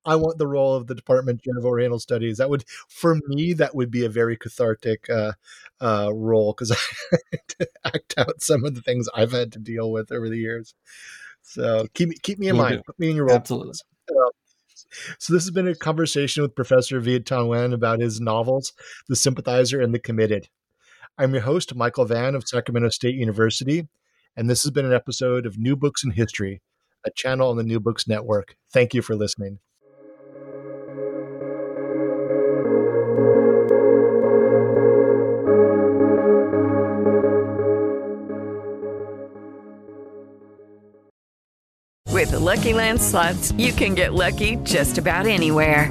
[0.05, 3.77] "I want the role of the Department of Oriental Studies." That would, for me, that
[3.77, 5.33] would be a very cathartic uh,
[5.81, 6.73] uh role because
[7.33, 10.39] I to act out some of the things I've had to deal with over the
[10.39, 10.75] years.
[11.43, 12.77] So keep me keep me in Will mind.
[12.79, 12.83] Do.
[12.87, 13.37] Put me in your role.
[13.37, 13.75] Absolutely.
[15.19, 18.73] So this has been a conversation with Professor Viet-Thanh Nguyen about his novels,
[19.09, 20.49] The Sympathizer and The Committed.
[21.21, 23.87] I'm your host, Michael Vann of Sacramento State University,
[24.35, 26.63] and this has been an episode of New Books in History,
[27.05, 28.57] a channel on the New Books Network.
[28.73, 29.59] Thank you for listening.
[42.09, 45.91] With the Lucky Land slots, you can get lucky just about anywhere.